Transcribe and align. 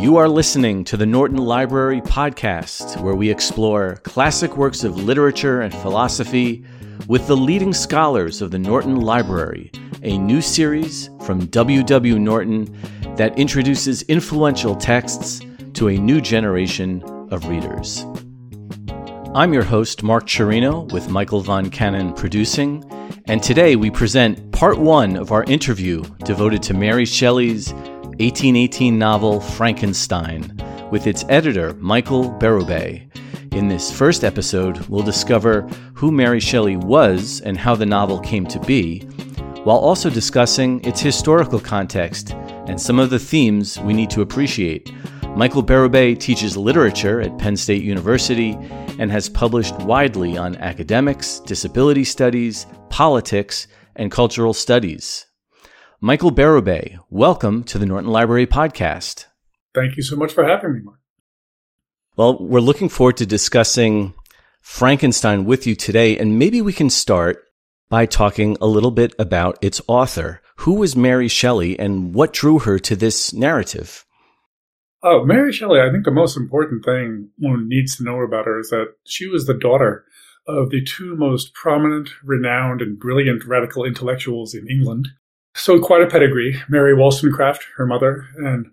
You 0.00 0.16
are 0.16 0.28
listening 0.28 0.84
to 0.84 0.96
the 0.96 1.06
Norton 1.06 1.38
Library 1.38 2.00
podcast, 2.00 3.00
where 3.00 3.14
we 3.14 3.30
explore 3.30 3.96
classic 4.04 4.56
works 4.56 4.84
of 4.84 4.96
literature 4.96 5.60
and 5.60 5.74
philosophy 5.74 6.64
with 7.08 7.26
the 7.26 7.36
leading 7.36 7.72
scholars 7.72 8.40
of 8.40 8.50
the 8.50 8.58
Norton 8.58 9.00
Library, 9.00 9.70
a 10.02 10.16
new 10.16 10.40
series 10.40 11.10
from 11.22 11.46
W.W. 11.46 12.18
Norton 12.18 12.74
that 13.16 13.38
introduces 13.38 14.02
influential 14.02 14.76
texts 14.76 15.40
to 15.74 15.88
a 15.88 15.98
new 15.98 16.20
generation 16.20 17.02
of 17.30 17.46
readers. 17.48 18.06
I'm 19.34 19.52
your 19.52 19.64
host, 19.64 20.02
Mark 20.02 20.26
Chirino, 20.26 20.90
with 20.92 21.10
Michael 21.10 21.40
Von 21.40 21.70
Cannon 21.70 22.14
producing, 22.14 22.82
and 23.26 23.42
today 23.42 23.76
we 23.76 23.90
present 23.90 24.52
part 24.52 24.78
one 24.78 25.16
of 25.16 25.32
our 25.32 25.44
interview 25.44 26.02
devoted 26.24 26.62
to 26.64 26.74
Mary 26.74 27.04
Shelley's 27.04 27.74
1818 28.20 28.98
novel 28.98 29.40
Frankenstein 29.40 30.60
with 30.90 31.06
its 31.06 31.24
editor, 31.28 31.74
Michael 31.74 32.30
Bérubé. 32.40 33.08
In 33.54 33.68
this 33.68 33.92
first 33.92 34.24
episode, 34.24 34.76
we'll 34.88 35.04
discover 35.04 35.62
who 35.94 36.10
Mary 36.10 36.40
Shelley 36.40 36.76
was 36.76 37.40
and 37.42 37.56
how 37.56 37.76
the 37.76 37.86
novel 37.86 38.18
came 38.18 38.44
to 38.46 38.58
be, 38.58 39.02
while 39.62 39.76
also 39.76 40.10
discussing 40.10 40.84
its 40.84 41.00
historical 41.00 41.60
context 41.60 42.32
and 42.66 42.80
some 42.80 42.98
of 42.98 43.10
the 43.10 43.20
themes 43.20 43.78
we 43.78 43.92
need 43.92 44.10
to 44.10 44.22
appreciate. 44.22 44.92
Michael 45.36 45.62
Bérubé 45.62 46.18
teaches 46.18 46.56
literature 46.56 47.20
at 47.20 47.38
Penn 47.38 47.56
State 47.56 47.84
University 47.84 48.58
and 48.98 49.12
has 49.12 49.28
published 49.28 49.78
widely 49.82 50.36
on 50.36 50.56
academics, 50.56 51.38
disability 51.38 52.02
studies, 52.02 52.66
politics, 52.90 53.68
and 53.94 54.10
cultural 54.10 54.52
studies. 54.52 55.27
Michael 56.00 56.30
Bérubé, 56.30 56.96
welcome 57.10 57.64
to 57.64 57.76
the 57.76 57.84
Norton 57.84 58.08
Library 58.08 58.46
podcast. 58.46 59.26
Thank 59.74 59.96
you 59.96 60.04
so 60.04 60.14
much 60.14 60.32
for 60.32 60.46
having 60.46 60.74
me, 60.74 60.80
Mark. 60.84 61.00
Well, 62.14 62.38
we're 62.38 62.60
looking 62.60 62.88
forward 62.88 63.16
to 63.16 63.26
discussing 63.26 64.14
Frankenstein 64.60 65.44
with 65.44 65.66
you 65.66 65.74
today, 65.74 66.16
and 66.16 66.38
maybe 66.38 66.62
we 66.62 66.72
can 66.72 66.88
start 66.88 67.42
by 67.88 68.06
talking 68.06 68.56
a 68.60 68.66
little 68.68 68.92
bit 68.92 69.12
about 69.18 69.58
its 69.60 69.80
author. 69.88 70.40
Who 70.58 70.74
was 70.74 70.94
Mary 70.94 71.26
Shelley 71.26 71.76
and 71.76 72.14
what 72.14 72.32
drew 72.32 72.60
her 72.60 72.78
to 72.78 72.94
this 72.94 73.32
narrative? 73.32 74.06
Oh, 75.02 75.24
Mary 75.24 75.52
Shelley, 75.52 75.80
I 75.80 75.90
think 75.90 76.04
the 76.04 76.12
most 76.12 76.36
important 76.36 76.84
thing 76.84 77.30
one 77.38 77.68
needs 77.68 77.96
to 77.96 78.04
know 78.04 78.20
about 78.20 78.44
her 78.44 78.60
is 78.60 78.70
that 78.70 78.94
she 79.04 79.26
was 79.26 79.46
the 79.46 79.58
daughter 79.58 80.04
of 80.46 80.70
the 80.70 80.84
two 80.84 81.16
most 81.16 81.54
prominent, 81.54 82.10
renowned, 82.22 82.82
and 82.82 83.00
brilliant 83.00 83.44
radical 83.44 83.84
intellectuals 83.84 84.54
in 84.54 84.68
England, 84.70 85.08
so 85.58 85.78
quite 85.78 86.02
a 86.02 86.06
pedigree. 86.06 86.60
Mary 86.68 86.94
Wollstonecraft, 86.94 87.66
her 87.76 87.86
mother, 87.86 88.26
and 88.36 88.66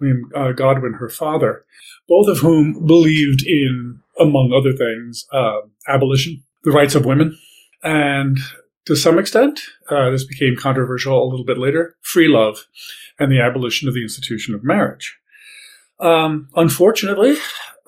William 0.00 0.30
uh, 0.34 0.52
Godwin, 0.52 0.94
her 0.94 1.08
father, 1.08 1.64
both 2.08 2.28
of 2.28 2.38
whom 2.38 2.86
believed 2.86 3.42
in, 3.46 4.00
among 4.18 4.52
other 4.52 4.72
things, 4.72 5.26
uh, 5.32 5.60
abolition, 5.88 6.42
the 6.64 6.70
rights 6.70 6.94
of 6.94 7.04
women, 7.04 7.36
and 7.82 8.38
to 8.86 8.96
some 8.96 9.18
extent, 9.18 9.60
uh, 9.90 10.10
this 10.10 10.24
became 10.24 10.56
controversial 10.56 11.22
a 11.22 11.28
little 11.28 11.44
bit 11.44 11.58
later, 11.58 11.96
free 12.00 12.26
love 12.26 12.66
and 13.18 13.30
the 13.30 13.40
abolition 13.40 13.86
of 13.86 13.94
the 13.94 14.02
institution 14.02 14.54
of 14.54 14.64
marriage. 14.64 15.18
Um, 16.00 16.48
unfortunately, 16.54 17.36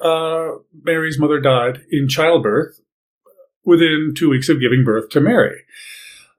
uh, 0.02 0.50
Mary's 0.82 1.18
mother 1.18 1.40
died 1.40 1.82
in 1.90 2.08
childbirth 2.08 2.80
within 3.64 4.12
two 4.16 4.28
weeks 4.28 4.48
of 4.48 4.60
giving 4.60 4.84
birth 4.84 5.08
to 5.10 5.20
Mary. 5.20 5.62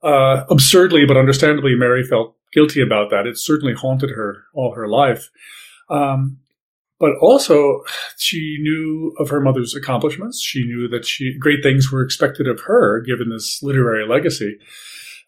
Uh, 0.03 0.45
absurdly, 0.49 1.05
but 1.05 1.17
understandably, 1.17 1.75
Mary 1.75 2.03
felt 2.03 2.35
guilty 2.53 2.81
about 2.81 3.09
that. 3.11 3.27
It 3.27 3.38
certainly 3.38 3.73
haunted 3.73 4.09
her 4.11 4.45
all 4.53 4.73
her 4.73 4.88
life. 4.88 5.30
Um, 5.89 6.39
but 6.99 7.13
also, 7.19 7.83
she 8.17 8.57
knew 8.61 9.16
of 9.19 9.29
her 9.29 9.41
mother's 9.41 9.75
accomplishments. 9.75 10.41
She 10.41 10.63
knew 10.63 10.88
that 10.89 11.05
she 11.05 11.38
great 11.38 11.63
things 11.63 11.91
were 11.91 12.03
expected 12.03 12.47
of 12.47 12.61
her, 12.61 13.01
given 13.01 13.29
this 13.29 13.61
literary 13.63 14.07
legacy. 14.07 14.57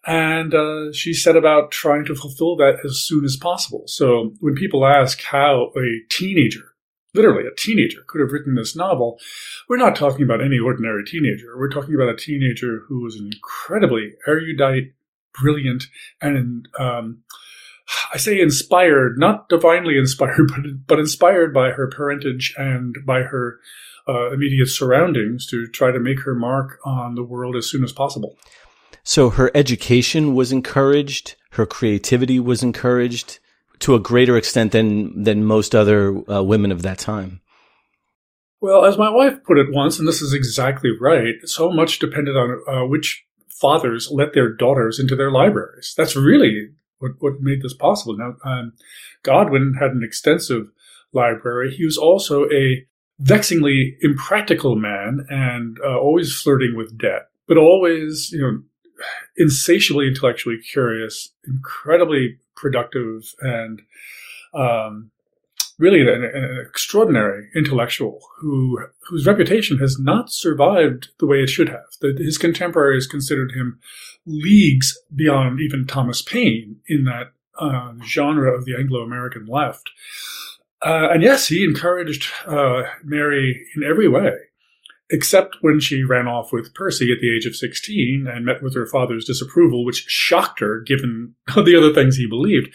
And 0.06 0.54
uh, 0.54 0.92
she 0.92 1.14
set 1.14 1.36
about 1.36 1.72
trying 1.72 2.06
to 2.06 2.16
fulfill 2.16 2.58
that 2.58 2.80
as 2.84 2.98
soon 3.00 3.24
as 3.24 3.38
possible. 3.38 3.84
So 3.88 4.34
when 4.40 4.54
people 4.54 4.86
ask 4.86 5.22
how 5.22 5.72
a 5.78 6.00
teenager 6.10 6.73
literally 7.14 7.48
a 7.48 7.56
teenager 7.56 8.04
could 8.08 8.22
have 8.22 8.32
written 8.32 8.56
this 8.56 8.76
novel, 8.76 9.20
we're 9.70 9.78
not 9.78 9.96
talking 9.96 10.24
about 10.24 10.42
any 10.42 10.60
ordinary 10.60 11.04
teenager. 11.06 11.58
We're 11.58 11.70
talking 11.70 11.96
about 11.96 12.10
a 12.10 12.16
teenager 12.16 12.84
who 12.88 13.02
was 13.02 13.16
an 13.16 13.28
incredibly 13.28 14.14
erudite, 14.28 14.94
brilliant, 15.40 15.86
and 16.22 16.68
um, 16.80 17.24
I 18.14 18.18
say 18.18 18.40
inspired, 18.40 19.18
not 19.18 19.50
divinely 19.50 19.98
inspired, 20.00 20.48
but 20.48 20.88
but 20.88 21.00
inspired 21.00 21.54
by 21.54 21.72
her 21.72 21.88
parentage 21.88 22.54
and 22.58 22.96
by 23.06 23.24
her 23.24 23.60
uh, 24.08 24.32
immediate 24.32 24.68
surroundings 24.68 25.48
to 25.48 25.68
try 25.68 25.92
to 25.92 26.00
make 26.00 26.22
her 26.22 26.36
mark 26.36 26.80
on 26.84 27.16
the 27.16 27.24
world 27.24 27.56
as 27.56 27.70
soon 27.70 27.84
as 27.84 27.94
possible. 27.94 28.38
So 29.04 29.32
her 29.32 29.52
education 29.54 30.34
was 30.34 30.52
encouraged, 30.52 31.36
her 31.52 31.66
creativity 31.66 32.40
was 32.40 32.64
encouraged 32.64 33.40
to 33.84 33.96
a 33.96 34.00
greater 34.00 34.38
extent 34.38 34.72
than 34.72 35.24
than 35.24 35.44
most 35.44 35.76
other 35.76 36.18
uh, 36.32 36.42
women 36.42 36.72
of 36.72 36.82
that 36.82 36.98
time. 36.98 37.42
Well, 38.62 38.86
as 38.86 38.98
my 38.98 39.10
wife 39.10 39.44
put 39.44 39.58
it 39.58 39.74
once, 39.74 40.00
and 40.00 40.08
this 40.08 40.22
is 40.22 40.34
exactly 40.34 40.92
right, 41.00 41.36
so 41.44 41.70
much 41.70 42.00
depended 42.00 42.38
on 42.38 42.64
uh, 42.66 42.86
which 42.88 43.26
fathers 43.50 44.10
let 44.10 44.34
their 44.34 44.50
daughters 44.54 45.00
into 45.00 45.18
their 45.18 45.32
libraries. 45.32 45.94
That's 45.98 46.16
really 46.16 46.70
what, 47.00 47.12
what 47.20 47.42
made 47.42 47.62
this 47.62 47.74
possible. 47.74 48.16
Now, 48.18 48.36
um, 48.46 48.72
Godwin 49.22 49.76
had 49.78 49.92
an 49.92 50.02
extensive 50.02 50.72
library. 51.12 51.76
He 51.76 51.84
was 51.84 51.98
also 51.98 52.46
a 52.52 52.86
vexingly 53.20 53.98
impractical 54.02 54.78
man 54.78 55.26
and 55.30 55.78
uh, 55.86 56.00
always 56.00 56.34
flirting 56.34 56.76
with 56.78 56.98
debt, 56.98 57.28
but 57.48 57.58
always, 57.58 58.32
you 58.32 58.42
know, 58.42 58.64
insatiably 59.36 60.08
intellectually 60.08 60.58
curious, 60.58 61.34
incredibly 61.46 62.38
productive, 62.56 63.34
and 63.42 63.82
um, 64.54 65.12
really 65.80 66.02
an, 66.02 66.24
an, 66.24 66.66
extraordinary 66.68 67.50
intellectual 67.56 68.20
who 68.40 68.80
whose 69.10 69.26
reputation 69.26 69.78
has 69.80 69.98
not 70.00 70.32
survived 70.32 71.10
the 71.20 71.28
way 71.28 71.42
it 71.42 71.50
should 71.50 71.70
have. 71.70 71.86
That 72.02 72.20
his 72.20 72.38
contemporaries 72.38 73.08
considered 73.08 73.52
him 73.52 73.80
leagues 74.26 74.98
beyond 75.14 75.60
even 75.60 75.86
Thomas 75.86 76.22
Paine 76.22 76.78
in 76.88 77.06
that 77.06 77.34
uh, 77.60 77.94
genre 78.06 78.56
of 78.56 78.66
the 78.66 78.76
Anglo-American 78.76 79.46
left. 79.46 79.92
Uh, 80.86 81.10
and 81.12 81.24
yes, 81.24 81.48
he 81.48 81.64
encouraged 81.64 82.30
uh, 82.46 82.84
Mary 83.04 83.66
in 83.76 83.84
every 83.84 84.08
way 84.08 84.36
except 85.14 85.58
when 85.62 85.80
she 85.80 86.04
ran 86.04 86.28
off 86.28 86.52
with 86.52 86.74
Percy 86.74 87.12
at 87.12 87.20
the 87.22 87.34
age 87.34 87.46
of 87.46 87.56
16 87.56 88.26
and 88.28 88.44
met 88.44 88.64
with 88.64 88.74
her 88.74 88.88
father's 88.88 89.26
disapproval, 89.26 89.86
which 89.86 90.06
shocked 90.08 90.60
her 90.60 90.80
given 90.80 91.36
the 91.56 91.78
other 91.78 91.94
things 91.94 92.18
he 92.18 92.28
believed. 92.28 92.74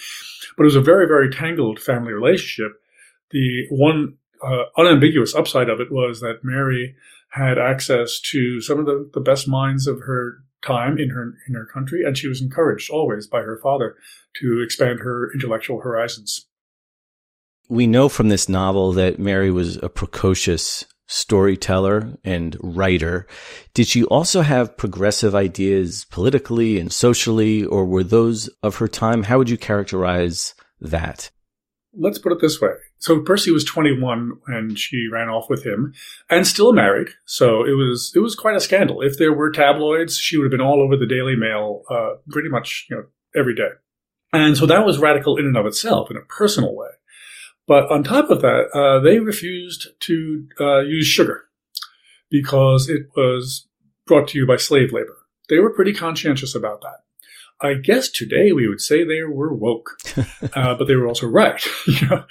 But 0.56 0.62
it 0.62 0.66
was 0.66 0.76
a 0.76 0.81
very, 0.81 1.09
very 1.09 1.31
tangled 1.31 1.81
family 1.81 2.12
relationship. 2.12 2.81
The 3.32 3.66
one 3.71 4.19
uh, 4.41 4.65
unambiguous 4.76 5.34
upside 5.34 5.69
of 5.69 5.81
it 5.81 5.91
was 5.91 6.21
that 6.21 6.44
Mary 6.44 6.94
had 7.31 7.59
access 7.59 8.21
to 8.21 8.60
some 8.60 8.78
of 8.78 8.87
the, 8.87 9.10
the 9.12 9.20
best 9.20 9.49
minds 9.49 9.88
of 9.88 10.03
her 10.03 10.38
time 10.62 10.97
in 10.97 11.10
her 11.10 11.34
in 11.49 11.55
her 11.55 11.66
country, 11.66 12.05
and 12.05 12.16
she 12.16 12.28
was 12.28 12.41
encouraged 12.41 12.88
always 12.88 13.26
by 13.26 13.41
her 13.41 13.59
father 13.60 13.97
to 14.37 14.62
expand 14.65 15.00
her 15.00 15.32
intellectual 15.34 15.81
horizons. 15.81 16.47
We 17.69 17.88
know 17.88 18.09
from 18.09 18.28
this 18.28 18.49
novel 18.49 18.93
that 18.93 19.19
Mary 19.19 19.50
was 19.50 19.76
a 19.82 19.88
precocious 19.88 20.87
storyteller 21.08 22.16
and 22.22 22.56
writer. 22.60 23.26
Did 23.74 23.88
she 23.88 24.04
also 24.04 24.42
have 24.42 24.76
progressive 24.76 25.34
ideas 25.34 26.06
politically 26.10 26.78
and 26.78 26.92
socially, 26.92 27.64
or 27.64 27.84
were 27.84 28.04
those 28.04 28.48
of 28.62 28.76
her 28.76 28.86
time? 28.86 29.24
How 29.24 29.38
would 29.38 29.50
you 29.50 29.58
characterize 29.58 30.54
that? 30.80 31.30
Let's 31.98 32.19
put 32.19 32.32
it 32.32 32.41
this 32.41 32.60
way. 32.60 32.74
So 32.99 33.20
Percy 33.20 33.50
was 33.50 33.64
21 33.64 34.32
when 34.46 34.75
she 34.76 35.08
ran 35.10 35.28
off 35.28 35.49
with 35.49 35.64
him 35.64 35.94
and 36.28 36.46
still 36.46 36.72
married. 36.72 37.08
So 37.25 37.64
it 37.64 37.72
was, 37.72 38.12
it 38.14 38.20
was 38.20 38.34
quite 38.34 38.56
a 38.56 38.61
scandal. 38.61 39.00
If 39.00 39.19
there 39.19 39.32
were 39.32 39.50
tabloids, 39.50 40.19
she 40.19 40.37
would 40.37 40.44
have 40.44 40.50
been 40.50 40.61
all 40.61 40.82
over 40.82 40.96
the 40.96 41.06
Daily 41.06 41.34
Mail, 41.34 41.82
uh, 41.90 42.16
pretty 42.28 42.50
much, 42.50 42.87
you 42.90 42.96
know, 42.96 43.04
every 43.34 43.54
day. 43.54 43.70
And 44.32 44.56
so 44.56 44.66
that 44.66 44.84
was 44.84 44.99
radical 44.99 45.38
in 45.38 45.46
and 45.46 45.56
of 45.56 45.64
itself 45.64 46.11
in 46.11 46.19
a 46.19 46.22
personal 46.22 46.76
way. 46.76 46.88
But 47.69 47.91
on 47.91 48.03
top 48.03 48.31
of 48.31 48.41
that, 48.41 48.70
uh, 48.75 48.99
they 49.00 49.20
refused 49.20 49.88
to 50.00 50.49
uh, 50.59 50.81
use 50.81 51.06
sugar 51.06 51.44
because 52.31 52.88
it 52.88 53.03
was 53.15 53.69
brought 54.06 54.29
to 54.29 54.38
you 54.38 54.47
by 54.47 54.56
slave 54.56 54.91
labor. 54.91 55.19
They 55.50 55.59
were 55.59 55.73
pretty 55.73 55.93
conscientious 55.93 56.55
about 56.55 56.81
that. 56.81 57.05
I 57.61 57.75
guess 57.75 58.09
today 58.09 58.53
we 58.53 58.69
would 58.69 58.81
say 58.81 59.05
they 59.05 59.23
were 59.23 59.53
woke, 59.53 59.99
uh, 60.55 60.75
but 60.76 60.87
they 60.87 60.97
were 60.97 61.06
also 61.06 61.26
right. 61.26 61.62
you 61.87 62.09
know? 62.09 62.25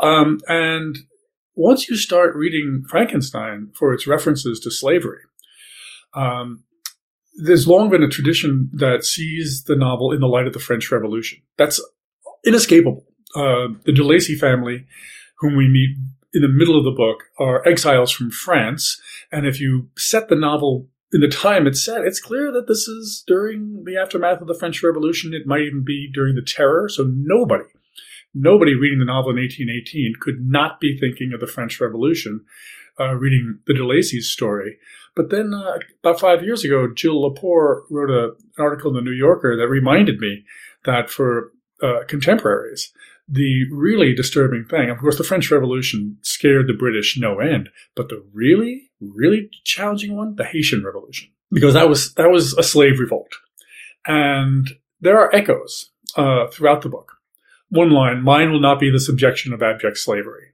um, 0.00 0.40
and 0.46 0.98
once 1.54 1.88
you 1.88 1.96
start 1.96 2.36
reading 2.36 2.84
Frankenstein 2.88 3.70
for 3.74 3.94
its 3.94 4.06
references 4.06 4.60
to 4.60 4.70
slavery, 4.70 5.20
um, 6.14 6.64
there's 7.36 7.66
long 7.66 7.88
been 7.88 8.02
a 8.02 8.08
tradition 8.08 8.68
that 8.74 9.04
sees 9.04 9.64
the 9.64 9.76
novel 9.76 10.12
in 10.12 10.20
the 10.20 10.28
light 10.28 10.46
of 10.46 10.52
the 10.52 10.58
French 10.58 10.90
Revolution. 10.90 11.40
That's 11.56 11.80
inescapable 12.44 13.06
uh, 13.34 13.68
the 13.84 13.92
De 13.92 14.04
Lacey 14.04 14.34
family, 14.34 14.86
whom 15.38 15.56
we 15.56 15.68
meet 15.68 15.96
in 16.34 16.42
the 16.42 16.48
middle 16.48 16.78
of 16.78 16.84
the 16.84 16.90
book, 16.90 17.24
are 17.38 17.66
exiles 17.66 18.10
from 18.10 18.30
France. 18.30 19.00
And 19.30 19.46
if 19.46 19.60
you 19.60 19.88
set 19.96 20.28
the 20.28 20.36
novel 20.36 20.88
in 21.12 21.20
the 21.20 21.28
time 21.28 21.66
it's 21.66 21.84
set, 21.84 22.04
it's 22.04 22.20
clear 22.20 22.50
that 22.52 22.68
this 22.68 22.88
is 22.88 23.22
during 23.26 23.84
the 23.84 23.96
aftermath 23.96 24.40
of 24.40 24.48
the 24.48 24.54
French 24.54 24.82
Revolution. 24.82 25.34
It 25.34 25.46
might 25.46 25.62
even 25.62 25.84
be 25.84 26.10
during 26.12 26.34
the 26.34 26.42
Terror. 26.42 26.88
So 26.88 27.04
nobody, 27.06 27.64
nobody 28.34 28.74
reading 28.74 28.98
the 28.98 29.04
novel 29.04 29.30
in 29.30 29.36
1818 29.36 30.14
could 30.20 30.40
not 30.40 30.80
be 30.80 30.98
thinking 30.98 31.32
of 31.34 31.40
the 31.40 31.46
French 31.46 31.80
Revolution, 31.80 32.44
uh, 32.98 33.14
reading 33.14 33.58
the 33.66 33.74
de 33.74 33.86
Lacey's 33.86 34.30
story. 34.30 34.78
But 35.14 35.30
then 35.30 35.52
uh, 35.52 35.78
about 36.02 36.20
five 36.20 36.42
years 36.42 36.64
ago, 36.64 36.88
Jill 36.94 37.22
Lepore 37.22 37.82
wrote 37.90 38.10
a, 38.10 38.30
an 38.30 38.64
article 38.64 38.90
in 38.90 38.96
the 38.96 39.10
New 39.10 39.16
Yorker 39.16 39.56
that 39.56 39.68
reminded 39.68 40.18
me 40.18 40.44
that 40.84 41.10
for 41.10 41.52
uh, 41.82 42.04
contemporaries, 42.08 42.92
the 43.32 43.64
really 43.72 44.14
disturbing 44.14 44.66
thing, 44.66 44.90
of 44.90 44.98
course, 44.98 45.16
the 45.16 45.24
French 45.24 45.50
Revolution 45.50 46.18
scared 46.20 46.66
the 46.66 46.74
British 46.74 47.16
no 47.18 47.40
end, 47.40 47.70
but 47.96 48.10
the 48.10 48.22
really, 48.34 48.90
really 49.00 49.48
challenging 49.64 50.14
one, 50.14 50.36
the 50.36 50.44
Haitian 50.44 50.84
Revolution, 50.84 51.30
because 51.50 51.72
that 51.72 51.88
was 51.88 52.12
that 52.14 52.30
was 52.30 52.52
a 52.58 52.62
slave 52.62 53.00
revolt, 53.00 53.32
and 54.06 54.68
there 55.00 55.18
are 55.18 55.34
echoes 55.34 55.88
uh, 56.14 56.46
throughout 56.48 56.82
the 56.82 56.90
book. 56.90 57.12
One 57.70 57.90
line: 57.90 58.22
"Mine 58.22 58.52
will 58.52 58.60
not 58.60 58.78
be 58.78 58.90
the 58.90 59.00
subjection 59.00 59.54
of 59.54 59.62
abject 59.62 59.96
slavery." 59.96 60.48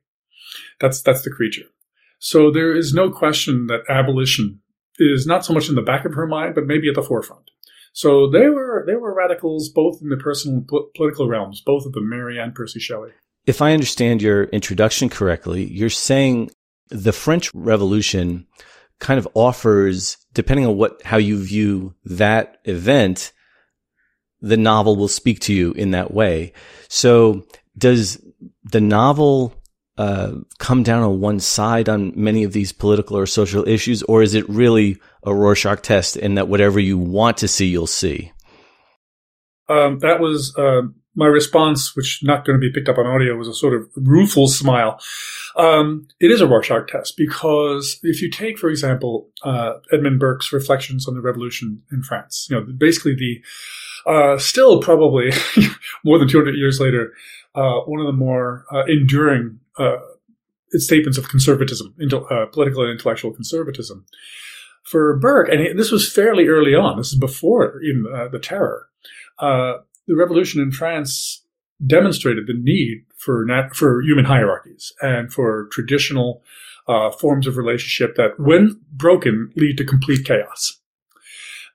That's 0.78 1.02
that's 1.02 1.22
the 1.22 1.31
creature. 1.31 1.66
So 2.20 2.52
there 2.52 2.76
is 2.76 2.94
no 2.94 3.10
question 3.10 3.66
that 3.66 3.82
abolition 3.88 4.60
is 4.98 5.26
not 5.26 5.44
so 5.44 5.52
much 5.52 5.69
in 5.69 5.74
the 5.74 5.82
back 5.82 6.04
of 6.04 6.14
her 6.14 6.28
mind, 6.28 6.54
but 6.54 6.66
maybe 6.66 6.88
at 6.88 6.94
the 6.94 7.02
forefront. 7.02 7.50
So 7.93 8.31
they 8.31 8.49
were 8.49 8.85
they 8.87 8.94
were 8.94 9.14
radicals 9.14 9.69
both 9.69 10.00
in 10.02 10.08
the 10.08 10.17
personal 10.17 10.58
and 10.58 10.69
po- 10.69 10.90
political 10.96 11.29
realms, 11.29 11.62
both 11.64 11.87
of 11.87 11.93
them, 11.93 12.08
Mary 12.08 12.38
and 12.38 12.55
Percy 12.55 12.81
Shelley. 12.81 13.11
If 13.46 13.62
I 13.62 13.73
understand 13.73 14.23
your 14.23 14.44
introduction 14.44 15.08
correctly, 15.08 15.64
you're 15.64 15.90
saying 15.90 16.50
the 16.90 17.12
French 17.12 17.52
Revolution 17.55 18.46
kind 19.00 19.19
of 19.19 19.29
offers, 19.35 20.19
depending 20.35 20.67
on 20.67 20.76
what 20.76 21.02
how 21.02 21.17
you 21.17 21.43
view 21.43 21.94
that 22.05 22.58
event, 22.64 23.32
the 24.41 24.56
novel 24.56 24.96
will 24.96 25.08
speak 25.08 25.41
to 25.41 25.55
you 25.55 25.73
in 25.73 25.93
that 25.93 26.12
way. 26.12 26.52
So 26.88 27.46
does 27.76 28.23
the 28.64 28.81
novel 28.81 29.55
uh, 29.98 30.32
come 30.58 30.84
down 30.84 31.02
on 31.02 31.20
one 31.20 31.40
side 31.40 31.88
on 31.88 32.12
many 32.14 32.44
of 32.44 32.52
these 32.52 32.70
political 32.72 33.18
or 33.18 33.26
social 33.26 33.66
issues, 33.68 34.02
or 34.04 34.22
is 34.22 34.34
it 34.34 34.48
really 34.48 34.96
a 35.24 35.34
Rorschach 35.34 35.82
test 35.82 36.16
in 36.16 36.36
that 36.36 36.48
whatever 36.48 36.78
you 36.78 36.96
want 36.96 37.36
to 37.38 37.48
see, 37.48 37.66
you'll 37.66 37.88
see? 37.88 38.32
Um, 39.68 39.98
that 39.98 40.20
was 40.20 40.56
uh, 40.56 40.82
my 41.16 41.26
response, 41.26 41.96
which 41.96 42.20
not 42.22 42.44
going 42.44 42.58
to 42.58 42.60
be 42.60 42.72
picked 42.72 42.88
up 42.88 42.96
on 42.96 43.06
audio, 43.06 43.34
was 43.34 43.48
a 43.48 43.54
sort 43.54 43.74
of 43.74 43.88
rueful 43.96 44.46
smile. 44.46 45.00
Um, 45.56 46.06
it 46.20 46.30
is 46.30 46.40
a 46.40 46.46
Rorschach 46.46 46.86
test 46.86 47.16
because 47.16 47.98
if 48.04 48.22
you 48.22 48.30
take, 48.30 48.56
for 48.56 48.70
example, 48.70 49.28
uh, 49.42 49.74
Edmund 49.92 50.20
Burke's 50.20 50.52
reflections 50.52 51.08
on 51.08 51.14
the 51.14 51.20
revolution 51.20 51.82
in 51.90 52.04
France, 52.04 52.46
you 52.48 52.56
know, 52.56 52.64
basically 52.78 53.16
the 53.16 53.42
uh, 54.06 54.38
still 54.38 54.80
probably 54.80 55.32
more 56.04 56.20
than 56.20 56.28
200 56.28 56.54
years 56.54 56.78
later, 56.78 57.12
uh, 57.56 57.80
one 57.80 58.00
of 58.00 58.06
the 58.06 58.12
more 58.12 58.64
uh, 58.72 58.84
enduring 58.86 59.58
statements 60.72 61.19
of 61.19 61.28
conservatism, 61.28 61.94
uh, 62.30 62.46
political 62.52 62.82
and 62.82 62.92
intellectual 62.92 63.32
conservatism. 63.32 64.04
For 64.82 65.19
Burke, 65.19 65.48
and 65.50 65.78
this 65.78 65.90
was 65.90 66.10
fairly 66.10 66.46
early 66.46 66.75
on, 66.75 66.96
this 66.96 67.12
is 67.12 67.19
before 67.19 67.80
even 67.82 68.06
uh, 68.14 68.28
the 68.28 68.38
terror, 68.38 68.88
uh, 69.38 69.78
the 70.06 70.16
revolution 70.16 70.62
in 70.62 70.72
France 70.72 71.44
demonstrated 71.84 72.46
the 72.46 72.54
need 72.54 73.04
for 73.16 73.44
nat- 73.44 73.76
for 73.76 74.02
human 74.02 74.25
hierarchies 74.25 74.92
and 75.00 75.32
for 75.32 75.69
traditional 75.70 76.42
uh, 76.88 77.10
forms 77.10 77.46
of 77.46 77.56
relationship 77.56 78.16
that, 78.16 78.38
when 78.38 78.81
broken, 78.90 79.52
lead 79.56 79.76
to 79.76 79.84
complete 79.84 80.24
chaos. 80.24 80.81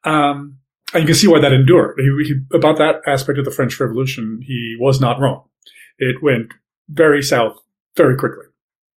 Um, 0.04 0.58
and 0.94 1.02
you 1.02 1.08
can 1.08 1.16
see 1.16 1.28
why 1.28 1.40
that 1.40 1.54
endured. 1.54 2.00
He, 2.00 2.26
he, 2.26 2.34
about 2.56 2.78
that 2.78 3.02
aspect 3.08 3.40
of 3.40 3.46
the 3.46 3.52
French 3.52 3.80
Revolution, 3.80 4.42
he 4.44 4.76
was 4.80 5.00
not 5.00 5.20
wrong. 5.20 5.44
It 6.00 6.22
went 6.22 6.54
very 6.90 7.22
south 7.22 7.58
very 7.96 8.16
quickly. 8.16 8.46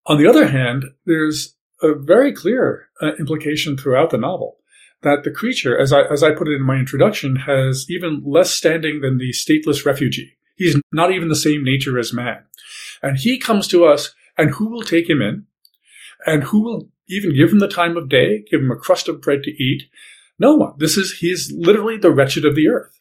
On 0.05 0.17
the 0.17 0.27
other 0.27 0.47
hand, 0.47 0.85
there's 1.05 1.55
a 1.81 1.93
very 1.93 2.31
clear 2.33 2.87
uh, 3.01 3.13
implication 3.19 3.77
throughout 3.77 4.11
the 4.11 4.17
novel 4.17 4.57
that 5.01 5.23
the 5.23 5.31
creature, 5.31 5.77
as 5.77 5.91
I, 5.91 6.03
as 6.03 6.23
I 6.23 6.33
put 6.33 6.47
it 6.47 6.55
in 6.55 6.63
my 6.63 6.75
introduction, 6.75 7.35
has 7.35 7.85
even 7.89 8.23
less 8.25 8.51
standing 8.51 9.01
than 9.01 9.17
the 9.17 9.31
stateless 9.31 9.85
refugee. 9.85 10.37
He's 10.55 10.77
not 10.91 11.11
even 11.11 11.27
the 11.29 11.35
same 11.35 11.63
nature 11.63 11.99
as 11.99 12.13
man. 12.13 12.43
And 13.03 13.17
he 13.17 13.37
comes 13.39 13.67
to 13.69 13.85
us, 13.85 14.15
and 14.37 14.51
who 14.51 14.69
will 14.69 14.81
take 14.81 15.09
him 15.09 15.21
in? 15.21 15.45
And 16.25 16.43
who 16.43 16.63
will 16.63 16.89
even 17.07 17.35
give 17.35 17.51
him 17.51 17.59
the 17.59 17.67
time 17.67 17.97
of 17.97 18.09
day, 18.09 18.45
give 18.49 18.61
him 18.61 18.71
a 18.71 18.75
crust 18.75 19.07
of 19.07 19.21
bread 19.21 19.43
to 19.43 19.51
eat? 19.51 19.83
No 20.39 20.55
one. 20.55 20.73
This 20.77 20.97
is, 20.97 21.19
he's 21.19 21.51
literally 21.55 21.97
the 21.97 22.11
wretched 22.11 22.45
of 22.45 22.55
the 22.55 22.67
earth. 22.67 22.99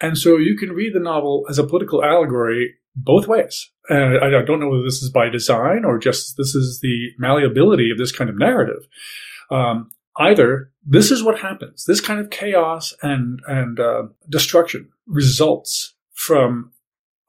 And 0.00 0.16
so 0.16 0.36
you 0.36 0.56
can 0.56 0.72
read 0.72 0.94
the 0.94 1.00
novel 1.00 1.46
as 1.48 1.58
a 1.58 1.66
political 1.66 2.04
allegory 2.04 2.74
both 2.94 3.26
ways. 3.26 3.70
And 3.88 4.18
I 4.18 4.42
don't 4.42 4.60
know 4.60 4.68
whether 4.68 4.84
this 4.84 5.02
is 5.02 5.10
by 5.10 5.28
design 5.28 5.84
or 5.84 5.98
just 5.98 6.36
this 6.36 6.54
is 6.54 6.80
the 6.80 7.10
malleability 7.18 7.90
of 7.90 7.98
this 7.98 8.12
kind 8.12 8.30
of 8.30 8.38
narrative. 8.38 8.86
Um, 9.50 9.90
either 10.18 10.70
this 10.84 11.10
is 11.10 11.22
what 11.22 11.40
happens. 11.40 11.84
This 11.84 12.00
kind 12.00 12.20
of 12.20 12.30
chaos 12.30 12.94
and 13.02 13.40
and 13.46 13.80
uh, 13.80 14.04
destruction 14.28 14.88
results 15.06 15.94
from 16.12 16.72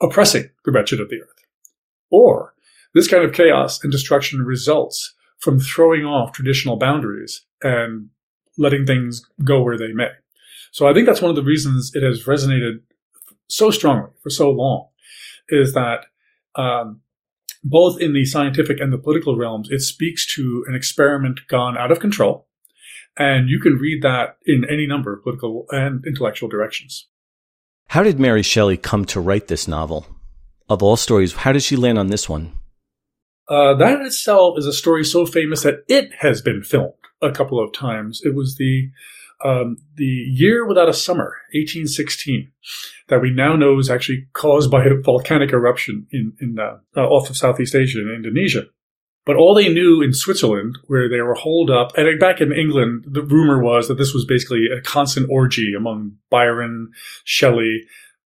oppressing 0.01 0.49
the 0.65 0.71
wretched 0.71 0.99
of 0.99 1.09
the 1.09 1.21
earth, 1.21 1.45
or 2.09 2.53
this 2.93 3.07
kind 3.07 3.23
of 3.23 3.33
chaos 3.33 3.83
and 3.83 3.91
destruction 3.91 4.43
results 4.43 5.13
from 5.39 5.59
throwing 5.59 6.05
off 6.05 6.31
traditional 6.31 6.77
boundaries 6.77 7.45
and 7.61 8.09
letting 8.57 8.85
things 8.85 9.25
go 9.43 9.61
where 9.61 9.77
they 9.77 9.91
may. 9.91 10.09
So 10.71 10.87
I 10.87 10.93
think 10.93 11.05
that's 11.05 11.21
one 11.21 11.29
of 11.29 11.35
the 11.35 11.43
reasons 11.43 11.91
it 11.93 12.03
has 12.03 12.23
resonated 12.23 12.81
so 13.47 13.71
strongly 13.71 14.11
for 14.21 14.29
so 14.29 14.49
long 14.49 14.87
is 15.49 15.73
that 15.73 16.05
um, 16.55 17.01
both 17.63 17.99
in 17.99 18.13
the 18.13 18.25
scientific 18.25 18.79
and 18.79 18.91
the 18.91 18.97
political 18.97 19.37
realms, 19.37 19.69
it 19.71 19.81
speaks 19.81 20.25
to 20.35 20.65
an 20.67 20.75
experiment 20.75 21.41
gone 21.47 21.77
out 21.77 21.91
of 21.91 21.99
control. 21.99 22.47
And 23.17 23.47
you 23.49 23.59
can 23.59 23.75
read 23.75 24.01
that 24.01 24.37
in 24.45 24.65
any 24.69 24.87
number 24.87 25.13
of 25.13 25.23
political 25.23 25.65
and 25.69 26.03
intellectual 26.05 26.49
directions. 26.49 27.07
How 27.87 28.03
did 28.03 28.19
Mary 28.19 28.41
Shelley 28.41 28.77
come 28.77 29.05
to 29.05 29.21
write 29.21 29.47
this 29.47 29.67
novel? 29.67 30.07
Of 30.69 30.81
all 30.81 30.97
stories, 30.97 31.33
how 31.33 31.51
did 31.51 31.61
she 31.61 31.75
land 31.75 31.99
on 31.99 32.07
this 32.07 32.27
one? 32.27 32.53
Uh, 33.47 33.75
that 33.75 34.01
itself 34.01 34.57
is 34.57 34.65
a 34.65 34.73
story 34.73 35.03
so 35.03 35.25
famous 35.25 35.63
that 35.63 35.83
it 35.87 36.11
has 36.19 36.41
been 36.41 36.63
filmed 36.63 36.93
a 37.21 37.31
couple 37.31 37.63
of 37.63 37.73
times. 37.73 38.21
It 38.23 38.33
was 38.33 38.55
the 38.55 38.89
um, 39.43 39.77
the 39.95 40.05
year 40.05 40.65
without 40.65 40.87
a 40.87 40.93
summer, 40.93 41.35
1816, 41.51 42.51
that 43.13 43.21
we 43.21 43.29
now 43.29 43.55
know 43.55 43.77
is 43.77 43.91
actually 43.91 44.25
caused 44.33 44.71
by 44.71 44.83
a 44.83 44.95
volcanic 45.03 45.51
eruption 45.51 46.07
in, 46.11 46.33
in 46.41 46.57
uh, 46.57 46.79
uh, 46.97 47.07
off 47.07 47.29
of 47.29 47.37
Southeast 47.37 47.75
Asia 47.75 48.01
in 48.01 48.09
Indonesia. 48.09 48.63
But 49.23 49.35
all 49.35 49.53
they 49.53 49.71
knew 49.71 50.01
in 50.01 50.13
Switzerland, 50.13 50.79
where 50.87 51.07
they 51.07 51.21
were 51.21 51.35
holed 51.35 51.69
up, 51.69 51.95
and 51.95 52.19
back 52.19 52.41
in 52.41 52.51
England, 52.51 53.05
the 53.07 53.21
rumor 53.21 53.61
was 53.61 53.87
that 53.87 53.99
this 53.99 54.15
was 54.15 54.25
basically 54.25 54.65
a 54.67 54.81
constant 54.81 55.29
orgy 55.29 55.73
among 55.77 56.17
Byron, 56.31 56.91
Shelley, 57.23 57.83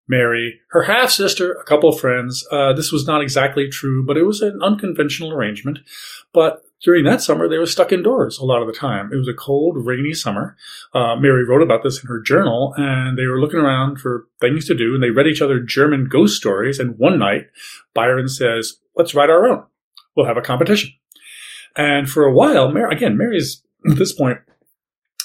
Mary, 0.08 0.62
her 0.70 0.84
half 0.84 1.12
sister, 1.12 1.52
a 1.52 1.66
couple 1.66 1.90
of 1.90 2.00
friends. 2.00 2.48
Uh, 2.50 2.72
this 2.72 2.94
was 2.94 3.06
not 3.06 3.22
exactly 3.22 3.68
true, 3.68 4.06
but 4.06 4.18
it 4.18 4.24
was 4.24 4.42
an 4.42 4.60
unconventional 4.64 5.34
arrangement. 5.34 5.80
But 6.34 6.62
during 6.84 7.04
that 7.06 7.22
summer, 7.22 7.48
they 7.48 7.58
were 7.58 7.66
stuck 7.66 7.92
indoors 7.92 8.38
a 8.38 8.46
lot 8.46 8.62
of 8.62 8.68
the 8.68 8.74
time. 8.74 9.12
It 9.12 9.18
was 9.18 9.28
a 9.28 9.34
cold, 9.34 9.86
rainy 9.86 10.14
summer. 10.14 10.56
Uh, 10.94 11.16
Mary 11.16 11.44
wrote 11.44 11.64
about 11.64 11.84
this 11.84 12.02
in 12.02 12.08
her 12.08 12.22
journal, 12.22 12.74
and 12.78 13.18
they 13.18 13.26
were 13.26 13.40
looking 13.40 13.60
around 13.60 14.00
for 14.00 14.28
things 14.40 14.66
to 14.68 14.76
do, 14.76 14.94
and 14.94 15.02
they 15.02 15.10
read 15.10 15.28
each 15.28 15.42
other 15.42 15.60
German 15.60 16.06
ghost 16.06 16.36
stories. 16.38 16.80
And 16.80 16.98
one 16.98 17.18
night, 17.18 17.48
Byron 17.94 18.28
says, 18.28 18.78
Let's 18.96 19.16
write 19.16 19.30
our 19.30 19.48
own. 19.48 19.64
We'll 20.16 20.26
have 20.26 20.38
a 20.38 20.42
competition. 20.42 20.92
And 21.76 22.10
for 22.10 22.26
a 22.26 22.34
while, 22.34 22.72
Mary, 22.72 22.96
again, 22.96 23.18
Mary's 23.18 23.64
at 23.90 23.98
this 23.98 24.14
point 24.14 24.40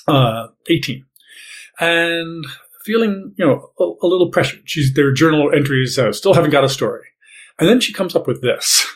uh, 0.06 0.49
18. 0.68 1.04
And 1.80 2.44
feeling, 2.85 3.35
you 3.37 3.47
know, 3.47 3.71
a, 3.78 3.85
a 4.04 4.06
little 4.06 4.30
pressured. 4.30 4.62
She's, 4.64 4.92
their 4.94 5.12
journal 5.12 5.50
entries 5.54 5.99
uh, 5.99 6.12
still 6.12 6.35
haven't 6.35 6.50
got 6.50 6.64
a 6.64 6.68
story. 6.68 7.06
And 7.59 7.68
then 7.68 7.80
she 7.80 7.92
comes 7.92 8.14
up 8.16 8.26
with 8.26 8.42
this. 8.42 8.87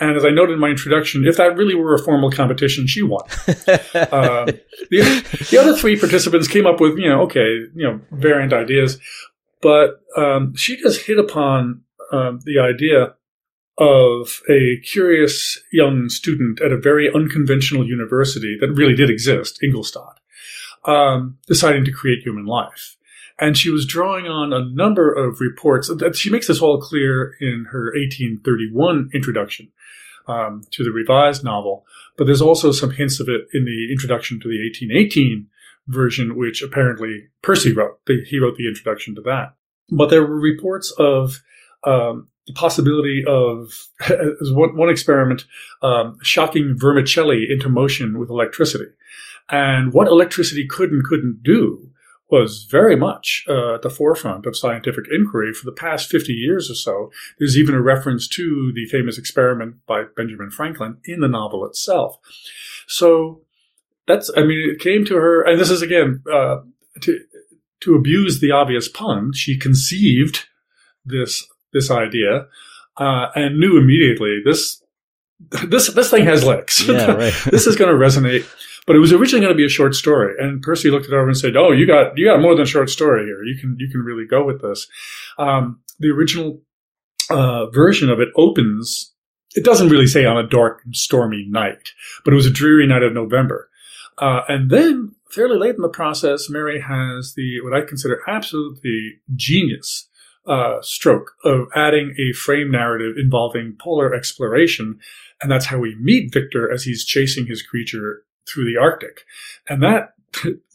And 0.00 0.16
as 0.16 0.24
I 0.24 0.30
noted 0.30 0.54
in 0.54 0.58
my 0.58 0.70
introduction, 0.70 1.26
if 1.26 1.36
that 1.36 1.56
really 1.56 1.74
were 1.74 1.94
a 1.94 2.02
formal 2.02 2.30
competition, 2.30 2.86
she 2.86 3.02
won. 3.02 3.22
uh, 3.46 4.46
the, 4.90 5.46
the, 5.50 5.58
other 5.60 5.76
three 5.76 5.98
participants 5.98 6.48
came 6.48 6.66
up 6.66 6.80
with, 6.80 6.98
you 6.98 7.08
know, 7.08 7.22
okay, 7.22 7.46
you 7.74 7.84
know, 7.84 8.00
variant 8.10 8.52
ideas, 8.52 8.98
but 9.62 10.02
um, 10.16 10.54
she 10.56 10.76
just 10.76 11.06
hit 11.06 11.18
upon 11.18 11.82
um, 12.12 12.40
the 12.44 12.58
idea 12.58 13.14
of 13.78 14.40
a 14.48 14.78
curious 14.84 15.60
young 15.72 16.08
student 16.08 16.60
at 16.60 16.72
a 16.72 16.78
very 16.78 17.12
unconventional 17.12 17.86
university 17.86 18.56
that 18.60 18.72
really 18.72 18.94
did 18.94 19.10
exist, 19.10 19.58
Ingolstadt, 19.62 20.20
um, 20.84 21.38
deciding 21.46 21.84
to 21.84 21.92
create 21.92 22.22
human 22.22 22.46
life. 22.46 22.96
And 23.38 23.56
she 23.56 23.70
was 23.70 23.86
drawing 23.86 24.26
on 24.26 24.52
a 24.52 24.64
number 24.64 25.12
of 25.12 25.40
reports. 25.40 25.88
That 25.88 26.16
She 26.16 26.30
makes 26.30 26.46
this 26.46 26.60
all 26.60 26.80
clear 26.80 27.34
in 27.40 27.66
her 27.70 27.92
1831 27.94 29.10
introduction 29.12 29.68
um, 30.28 30.62
to 30.70 30.84
the 30.84 30.90
revised 30.90 31.44
novel. 31.44 31.84
But 32.16 32.26
there's 32.26 32.42
also 32.42 32.70
some 32.70 32.90
hints 32.90 33.20
of 33.20 33.28
it 33.28 33.46
in 33.52 33.64
the 33.64 33.88
introduction 33.90 34.40
to 34.40 34.48
the 34.48 34.62
1818 34.62 35.48
version, 35.88 36.36
which 36.36 36.62
apparently 36.62 37.28
Percy 37.42 37.72
wrote. 37.72 37.98
He 38.06 38.38
wrote 38.38 38.56
the 38.56 38.68
introduction 38.68 39.14
to 39.16 39.20
that. 39.22 39.54
But 39.90 40.10
there 40.10 40.24
were 40.24 40.38
reports 40.38 40.92
of 40.98 41.42
um, 41.84 42.28
the 42.46 42.52
possibility 42.54 43.24
of, 43.26 43.88
as 44.00 44.52
one, 44.52 44.76
one 44.76 44.88
experiment, 44.88 45.44
um, 45.82 46.18
shocking 46.22 46.74
vermicelli 46.76 47.46
into 47.50 47.68
motion 47.68 48.18
with 48.18 48.30
electricity. 48.30 48.90
And 49.50 49.92
what 49.92 50.08
electricity 50.08 50.66
could 50.66 50.90
and 50.90 51.04
couldn't 51.04 51.42
do 51.42 51.90
was 52.34 52.64
very 52.64 52.96
much 52.96 53.44
uh, 53.48 53.74
at 53.74 53.82
the 53.82 53.88
forefront 53.90 54.44
of 54.44 54.56
scientific 54.56 55.04
inquiry 55.08 55.54
for 55.54 55.64
the 55.64 55.72
past 55.86 56.10
50 56.10 56.32
years 56.32 56.68
or 56.68 56.74
so. 56.74 57.12
There's 57.38 57.56
even 57.56 57.76
a 57.76 57.80
reference 57.80 58.26
to 58.30 58.72
the 58.74 58.86
famous 58.86 59.18
experiment 59.18 59.76
by 59.86 60.02
Benjamin 60.16 60.50
Franklin 60.50 60.96
in 61.04 61.20
the 61.20 61.28
novel 61.28 61.64
itself. 61.64 62.18
So 62.88 63.42
that's, 64.08 64.32
I 64.36 64.42
mean, 64.42 64.68
it 64.68 64.80
came 64.80 65.04
to 65.04 65.14
her, 65.14 65.42
and 65.42 65.60
this 65.60 65.70
is 65.70 65.80
again, 65.80 66.24
uh, 66.30 66.56
to, 67.02 67.20
to 67.82 67.94
abuse 67.94 68.40
the 68.40 68.50
obvious 68.50 68.88
pun, 68.88 69.32
she 69.32 69.56
conceived 69.56 70.46
this, 71.04 71.46
this 71.72 71.88
idea, 71.88 72.48
uh, 72.96 73.26
and 73.36 73.60
knew 73.60 73.78
immediately 73.78 74.40
this, 74.44 74.82
this, 75.68 75.86
this 75.94 76.10
thing 76.10 76.24
has 76.24 76.44
legs. 76.44 76.84
Yeah, 76.88 77.12
right. 77.12 77.34
this 77.52 77.68
is 77.68 77.76
going 77.76 77.96
to 77.96 78.04
resonate 78.04 78.44
but 78.86 78.96
it 78.96 79.00
was 79.00 79.12
originally 79.12 79.44
going 79.44 79.54
to 79.54 79.56
be 79.56 79.64
a 79.64 79.70
short 79.70 79.94
story, 79.94 80.34
and 80.38 80.62
Percy 80.62 80.90
looked 80.90 81.06
it 81.06 81.12
over 81.12 81.26
and 81.26 81.36
said, 81.36 81.56
"Oh, 81.56 81.72
you 81.72 81.86
got 81.86 82.16
you 82.16 82.26
got 82.26 82.40
more 82.40 82.54
than 82.54 82.64
a 82.64 82.66
short 82.66 82.90
story 82.90 83.24
here. 83.24 83.42
You 83.44 83.58
can 83.58 83.76
you 83.78 83.88
can 83.90 84.00
really 84.00 84.26
go 84.26 84.44
with 84.44 84.62
this." 84.62 84.86
Um, 85.38 85.80
the 85.98 86.10
original 86.10 86.60
uh, 87.30 87.66
version 87.66 88.10
of 88.10 88.20
it 88.20 88.28
opens. 88.36 89.12
It 89.54 89.64
doesn't 89.64 89.88
really 89.88 90.08
say 90.08 90.24
on 90.24 90.36
a 90.36 90.48
dark, 90.48 90.82
stormy 90.92 91.46
night, 91.48 91.90
but 92.24 92.32
it 92.32 92.36
was 92.36 92.46
a 92.46 92.50
dreary 92.50 92.86
night 92.86 93.04
of 93.04 93.12
November, 93.12 93.70
uh, 94.18 94.42
and 94.48 94.70
then 94.70 95.14
fairly 95.30 95.58
late 95.58 95.74
in 95.74 95.82
the 95.82 95.88
process, 95.88 96.48
Mary 96.48 96.80
has 96.80 97.34
the 97.36 97.60
what 97.62 97.74
I 97.74 97.86
consider 97.86 98.20
absolutely 98.28 99.20
genius 99.34 100.08
uh, 100.46 100.80
stroke 100.82 101.32
of 101.44 101.68
adding 101.74 102.14
a 102.18 102.32
frame 102.34 102.70
narrative 102.70 103.16
involving 103.16 103.76
polar 103.80 104.14
exploration. 104.14 105.00
And 105.42 105.50
that's 105.50 105.66
how 105.66 105.78
we 105.78 105.96
meet 105.96 106.32
Victor 106.32 106.70
as 106.70 106.84
he's 106.84 107.04
chasing 107.04 107.46
his 107.46 107.62
creature 107.62 108.24
through 108.48 108.64
the 108.64 108.80
Arctic. 108.80 109.22
And 109.68 109.82
that 109.82 110.14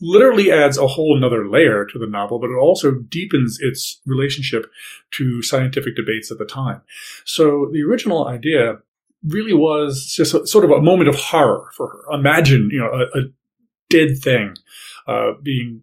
literally 0.01 0.51
adds 0.51 0.77
a 0.77 0.87
whole 0.87 1.17
another 1.17 1.47
layer 1.47 1.85
to 1.85 1.99
the 1.99 2.07
novel, 2.07 2.39
but 2.39 2.49
it 2.49 2.57
also 2.57 2.91
deepens 2.91 3.59
its 3.59 3.99
relationship 4.05 4.71
to 5.11 5.41
scientific 5.41 5.95
debates 5.95 6.31
at 6.31 6.37
the 6.37 6.45
time. 6.45 6.81
So 7.25 7.69
the 7.71 7.83
original 7.83 8.27
idea 8.27 8.79
really 9.23 9.53
was 9.53 10.13
just 10.15 10.33
a, 10.33 10.47
sort 10.47 10.65
of 10.65 10.71
a 10.71 10.81
moment 10.81 11.09
of 11.09 11.15
horror 11.15 11.69
for 11.75 11.87
her. 11.87 12.13
Imagine, 12.13 12.69
you 12.71 12.79
know, 12.79 12.91
a, 12.91 13.19
a 13.19 13.23
dead 13.89 14.17
thing 14.17 14.55
uh, 15.07 15.31
being 15.41 15.81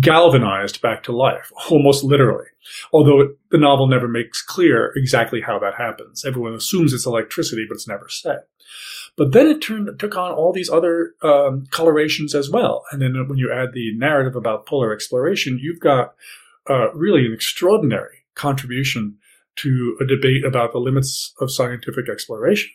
galvanized 0.00 0.80
back 0.80 1.02
to 1.04 1.12
life, 1.12 1.52
almost 1.70 2.04
literally. 2.04 2.46
Although 2.92 3.34
the 3.50 3.58
novel 3.58 3.86
never 3.86 4.08
makes 4.08 4.42
clear 4.42 4.92
exactly 4.96 5.40
how 5.42 5.58
that 5.58 5.74
happens. 5.74 6.24
Everyone 6.24 6.54
assumes 6.54 6.92
it's 6.92 7.06
electricity, 7.06 7.66
but 7.68 7.74
it's 7.74 7.88
never 7.88 8.08
said. 8.08 8.40
But 9.16 9.32
then 9.32 9.46
it 9.46 9.60
turned 9.60 9.88
took 9.98 10.16
on 10.16 10.32
all 10.32 10.52
these 10.52 10.70
other 10.70 11.14
um, 11.22 11.66
colorations 11.70 12.34
as 12.34 12.50
well. 12.50 12.84
And 12.90 13.00
then 13.00 13.28
when 13.28 13.38
you 13.38 13.52
add 13.52 13.72
the 13.72 13.96
narrative 13.96 14.34
about 14.34 14.66
polar 14.66 14.92
exploration, 14.92 15.58
you've 15.62 15.80
got 15.80 16.14
uh, 16.68 16.92
really 16.92 17.26
an 17.26 17.32
extraordinary 17.32 18.24
contribution 18.34 19.16
to 19.56 19.96
a 20.00 20.04
debate 20.04 20.44
about 20.44 20.72
the 20.72 20.80
limits 20.80 21.32
of 21.40 21.52
scientific 21.52 22.08
exploration, 22.08 22.70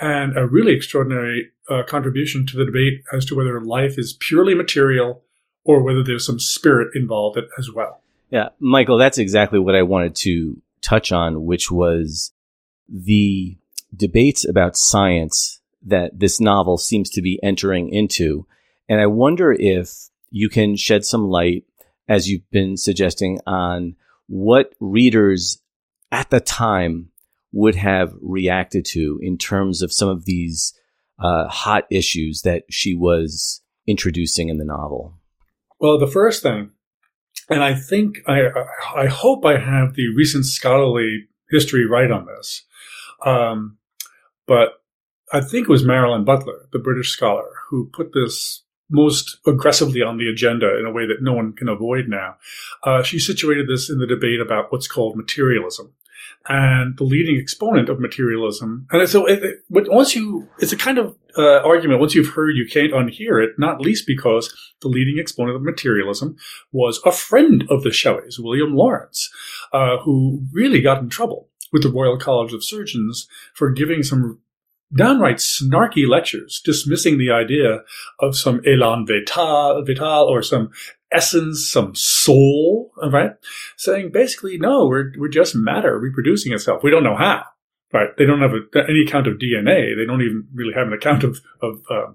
and 0.00 0.36
a 0.36 0.48
really 0.48 0.72
extraordinary 0.72 1.50
uh, 1.68 1.82
contribution 1.86 2.44
to 2.46 2.56
the 2.56 2.64
debate 2.64 3.02
as 3.12 3.24
to 3.26 3.36
whether 3.36 3.60
life 3.60 3.96
is 3.98 4.16
purely 4.18 4.54
material 4.54 5.22
or 5.64 5.82
whether 5.82 6.02
there's 6.02 6.26
some 6.26 6.40
spirit 6.40 6.88
involved 6.94 7.38
as 7.56 7.70
well. 7.70 8.02
Yeah, 8.30 8.48
Michael, 8.58 8.98
that's 8.98 9.18
exactly 9.18 9.58
what 9.58 9.76
I 9.76 9.82
wanted 9.82 10.16
to 10.16 10.60
touch 10.82 11.12
on, 11.12 11.44
which 11.44 11.70
was 11.70 12.32
the 12.88 13.56
debates 13.94 14.46
about 14.46 14.76
science 14.76 15.57
that 15.82 16.18
this 16.18 16.40
novel 16.40 16.78
seems 16.78 17.10
to 17.10 17.22
be 17.22 17.38
entering 17.42 17.88
into. 17.88 18.46
And 18.88 19.00
I 19.00 19.06
wonder 19.06 19.52
if 19.52 20.08
you 20.30 20.48
can 20.48 20.76
shed 20.76 21.04
some 21.04 21.28
light, 21.28 21.64
as 22.08 22.28
you've 22.28 22.48
been 22.50 22.76
suggesting, 22.76 23.38
on 23.46 23.96
what 24.26 24.72
readers 24.80 25.60
at 26.10 26.30
the 26.30 26.40
time 26.40 27.10
would 27.52 27.74
have 27.74 28.14
reacted 28.20 28.84
to 28.84 29.18
in 29.22 29.38
terms 29.38 29.82
of 29.82 29.92
some 29.92 30.08
of 30.08 30.24
these 30.24 30.74
uh, 31.18 31.48
hot 31.48 31.84
issues 31.90 32.42
that 32.42 32.64
she 32.70 32.94
was 32.94 33.62
introducing 33.86 34.48
in 34.48 34.58
the 34.58 34.64
novel. 34.64 35.14
Well, 35.80 35.98
the 35.98 36.06
first 36.06 36.42
thing, 36.42 36.70
and 37.48 37.62
I 37.62 37.74
think 37.74 38.18
I 38.26 38.48
I 38.94 39.06
hope 39.06 39.44
I 39.44 39.58
have 39.58 39.94
the 39.94 40.08
recent 40.14 40.44
scholarly 40.44 41.26
history 41.50 41.86
right 41.86 42.10
on 42.10 42.26
this, 42.26 42.64
um, 43.24 43.78
but 44.46 44.82
I 45.32 45.40
think 45.40 45.68
it 45.68 45.72
was 45.72 45.84
Marilyn 45.84 46.24
Butler, 46.24 46.68
the 46.72 46.78
British 46.78 47.10
scholar, 47.10 47.48
who 47.68 47.90
put 47.92 48.12
this 48.12 48.62
most 48.90 49.38
aggressively 49.46 50.02
on 50.02 50.16
the 50.16 50.28
agenda 50.28 50.78
in 50.78 50.86
a 50.86 50.92
way 50.92 51.06
that 51.06 51.22
no 51.22 51.34
one 51.34 51.52
can 51.52 51.68
avoid 51.68 52.08
now. 52.08 52.36
Uh, 52.84 53.02
she 53.02 53.18
situated 53.18 53.68
this 53.68 53.90
in 53.90 53.98
the 53.98 54.06
debate 54.06 54.40
about 54.40 54.72
what's 54.72 54.88
called 54.88 55.16
materialism. 55.16 55.92
And 56.48 56.96
the 56.96 57.04
leading 57.04 57.36
exponent 57.36 57.88
of 57.88 58.00
materialism, 58.00 58.86
and 58.90 59.06
so 59.08 59.26
it, 59.26 59.42
it, 59.42 59.56
once 59.68 60.14
you, 60.14 60.48
it's 60.60 60.72
a 60.72 60.76
kind 60.76 60.96
of 60.96 61.14
uh, 61.36 61.60
argument. 61.60 62.00
Once 62.00 62.14
you've 62.14 62.34
heard, 62.34 62.56
you 62.56 62.66
can't 62.66 62.92
unhear 62.92 63.42
it. 63.42 63.58
Not 63.58 63.80
least 63.80 64.06
because 64.06 64.54
the 64.80 64.88
leading 64.88 65.18
exponent 65.18 65.56
of 65.56 65.62
materialism 65.62 66.36
was 66.72 67.00
a 67.04 67.12
friend 67.12 67.64
of 67.68 67.82
the 67.82 67.90
Shelleys, 67.90 68.38
William 68.38 68.74
Lawrence, 68.74 69.30
uh, 69.72 69.98
who 69.98 70.46
really 70.52 70.80
got 70.80 71.02
in 71.02 71.08
trouble 71.10 71.48
with 71.72 71.82
the 71.82 71.90
Royal 71.90 72.18
College 72.18 72.52
of 72.52 72.64
Surgeons 72.64 73.28
for 73.52 73.70
giving 73.70 74.02
some 74.02 74.40
downright 74.94 75.36
snarky 75.36 76.08
lectures 76.08 76.60
dismissing 76.64 77.18
the 77.18 77.30
idea 77.30 77.80
of 78.20 78.36
some 78.36 78.60
elan 78.66 79.06
vital, 79.06 79.84
vital 79.84 80.24
or 80.24 80.42
some 80.42 80.70
essence, 81.12 81.70
some 81.70 81.94
soul, 81.94 82.90
right? 83.10 83.32
Saying 83.76 84.10
basically, 84.12 84.58
no, 84.58 84.86
we're, 84.86 85.12
we're 85.18 85.28
just 85.28 85.54
matter 85.54 85.98
reproducing 85.98 86.52
itself. 86.52 86.82
We 86.82 86.90
don't 86.90 87.04
know 87.04 87.16
how, 87.16 87.44
right? 87.92 88.10
They 88.16 88.26
don't 88.26 88.40
have 88.40 88.52
a, 88.52 88.88
any 88.88 89.02
account 89.02 89.26
of 89.26 89.38
DNA. 89.38 89.96
They 89.96 90.06
don't 90.06 90.22
even 90.22 90.48
really 90.54 90.74
have 90.74 90.86
an 90.86 90.92
account 90.92 91.24
of, 91.24 91.40
of 91.62 91.82
uh, 91.90 92.12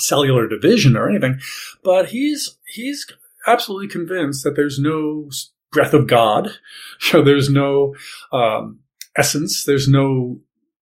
cellular 0.00 0.48
division 0.48 0.96
or 0.96 1.08
anything. 1.08 1.40
But 1.82 2.08
he's, 2.08 2.56
he's 2.66 3.06
absolutely 3.46 3.88
convinced 3.88 4.44
that 4.44 4.56
there's 4.56 4.78
no 4.78 5.30
breath 5.72 5.94
of 5.94 6.06
God. 6.06 6.50
So 7.02 7.22
there's 7.22 7.48
no, 7.48 7.94
um, 8.30 8.80
essence. 9.16 9.64
There's 9.64 9.88
no 9.88 10.40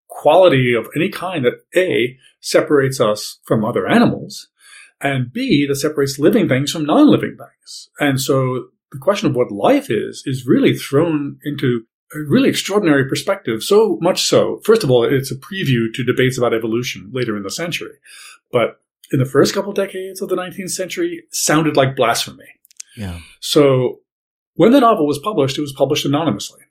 quality 0.08 0.74
of 0.74 0.88
any 0.96 1.08
kind 1.08 1.44
that 1.44 1.60
A 1.76 2.16
separates 2.40 3.00
us 3.00 3.38
from 3.44 3.64
other 3.64 3.86
animals 3.86 4.48
and 5.00 5.32
B 5.32 5.66
that 5.66 5.76
separates 5.76 6.18
living 6.18 6.48
things 6.48 6.72
from 6.72 6.84
non-living 6.84 7.36
things. 7.36 7.88
And 8.00 8.20
so 8.20 8.68
the 8.90 8.98
question 8.98 9.28
of 9.28 9.36
what 9.36 9.52
life 9.52 9.90
is 9.90 10.22
is 10.26 10.46
really 10.46 10.74
thrown 10.74 11.38
into 11.44 11.84
a 12.14 12.20
really 12.26 12.48
extraordinary 12.48 13.06
perspective. 13.08 13.62
So 13.62 13.98
much 14.00 14.22
so, 14.22 14.60
first 14.64 14.82
of 14.82 14.90
all, 14.90 15.04
it's 15.04 15.30
a 15.30 15.36
preview 15.36 15.92
to 15.94 16.04
debates 16.04 16.38
about 16.38 16.54
evolution 16.54 17.10
later 17.12 17.36
in 17.36 17.42
the 17.42 17.50
century. 17.50 17.98
But 18.50 18.80
in 19.12 19.18
the 19.18 19.26
first 19.26 19.54
couple 19.54 19.70
of 19.70 19.76
decades 19.76 20.22
of 20.22 20.28
the 20.28 20.36
19th 20.36 20.70
century, 20.70 21.24
sounded 21.30 21.76
like 21.76 21.96
blasphemy. 21.96 22.48
Yeah. 22.96 23.20
So 23.40 24.00
when 24.54 24.72
the 24.72 24.80
novel 24.80 25.06
was 25.06 25.18
published, 25.18 25.58
it 25.58 25.62
was 25.62 25.72
published 25.72 26.06
anonymously. 26.06 26.62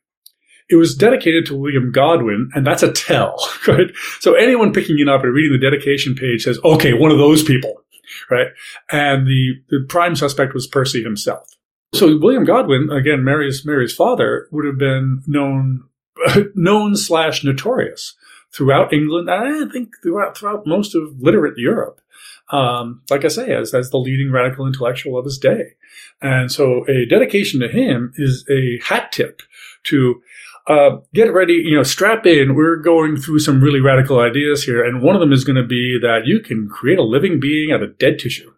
It 0.69 0.75
was 0.75 0.95
dedicated 0.95 1.45
to 1.47 1.55
William 1.55 1.91
Godwin, 1.91 2.49
and 2.53 2.67
that's 2.67 2.83
a 2.83 2.91
tell, 2.91 3.37
right? 3.67 3.87
So 4.19 4.33
anyone 4.33 4.73
picking 4.73 4.99
it 4.99 5.09
up 5.09 5.23
and 5.23 5.33
reading 5.33 5.53
the 5.53 5.69
dedication 5.69 6.15
page 6.15 6.43
says, 6.43 6.59
okay, 6.63 6.93
one 6.93 7.11
of 7.11 7.17
those 7.17 7.43
people, 7.43 7.81
right? 8.29 8.47
And 8.91 9.27
the, 9.27 9.53
the 9.69 9.85
prime 9.87 10.15
suspect 10.15 10.53
was 10.53 10.67
Percy 10.67 11.03
himself. 11.03 11.47
So 11.93 12.17
William 12.17 12.43
Godwin, 12.43 12.89
again, 12.91 13.23
Mary's, 13.23 13.65
Mary's 13.65 13.95
father, 13.95 14.47
would 14.51 14.65
have 14.65 14.77
been 14.77 15.23
known, 15.25 15.83
known 16.55 16.95
slash 16.95 17.43
notorious 17.43 18.15
throughout 18.53 18.91
England, 18.91 19.29
and 19.29 19.69
I 19.69 19.71
think 19.71 19.93
throughout, 20.03 20.37
throughout 20.37 20.67
most 20.67 20.95
of 20.95 21.19
literate 21.19 21.57
Europe. 21.57 22.01
Um, 22.49 23.01
like 23.09 23.25
I 23.25 23.27
say, 23.27 23.53
as, 23.53 23.73
as 23.73 23.89
the 23.89 23.97
leading 23.97 24.31
radical 24.31 24.65
intellectual 24.65 25.17
of 25.17 25.25
his 25.25 25.37
day. 25.37 25.73
And 26.21 26.49
so 26.51 26.85
a 26.87 27.05
dedication 27.05 27.59
to 27.59 27.67
him 27.67 28.13
is 28.15 28.45
a 28.49 28.79
hat 28.83 29.11
tip 29.11 29.41
to 29.85 30.21
uh, 30.67 30.97
get 31.13 31.33
ready, 31.33 31.53
you 31.53 31.75
know, 31.75 31.83
strap 31.83 32.25
in. 32.25 32.55
We're 32.55 32.75
going 32.75 33.17
through 33.17 33.39
some 33.39 33.61
really 33.61 33.79
radical 33.79 34.19
ideas 34.19 34.63
here. 34.63 34.83
And 34.83 35.01
one 35.01 35.15
of 35.15 35.21
them 35.21 35.31
is 35.31 35.43
going 35.45 35.55
to 35.55 35.65
be 35.65 35.97
that 36.01 36.25
you 36.25 36.39
can 36.39 36.67
create 36.67 36.99
a 36.99 37.03
living 37.03 37.39
being 37.39 37.71
out 37.71 37.83
of 37.83 37.97
dead 37.97 38.19
tissue. 38.19 38.51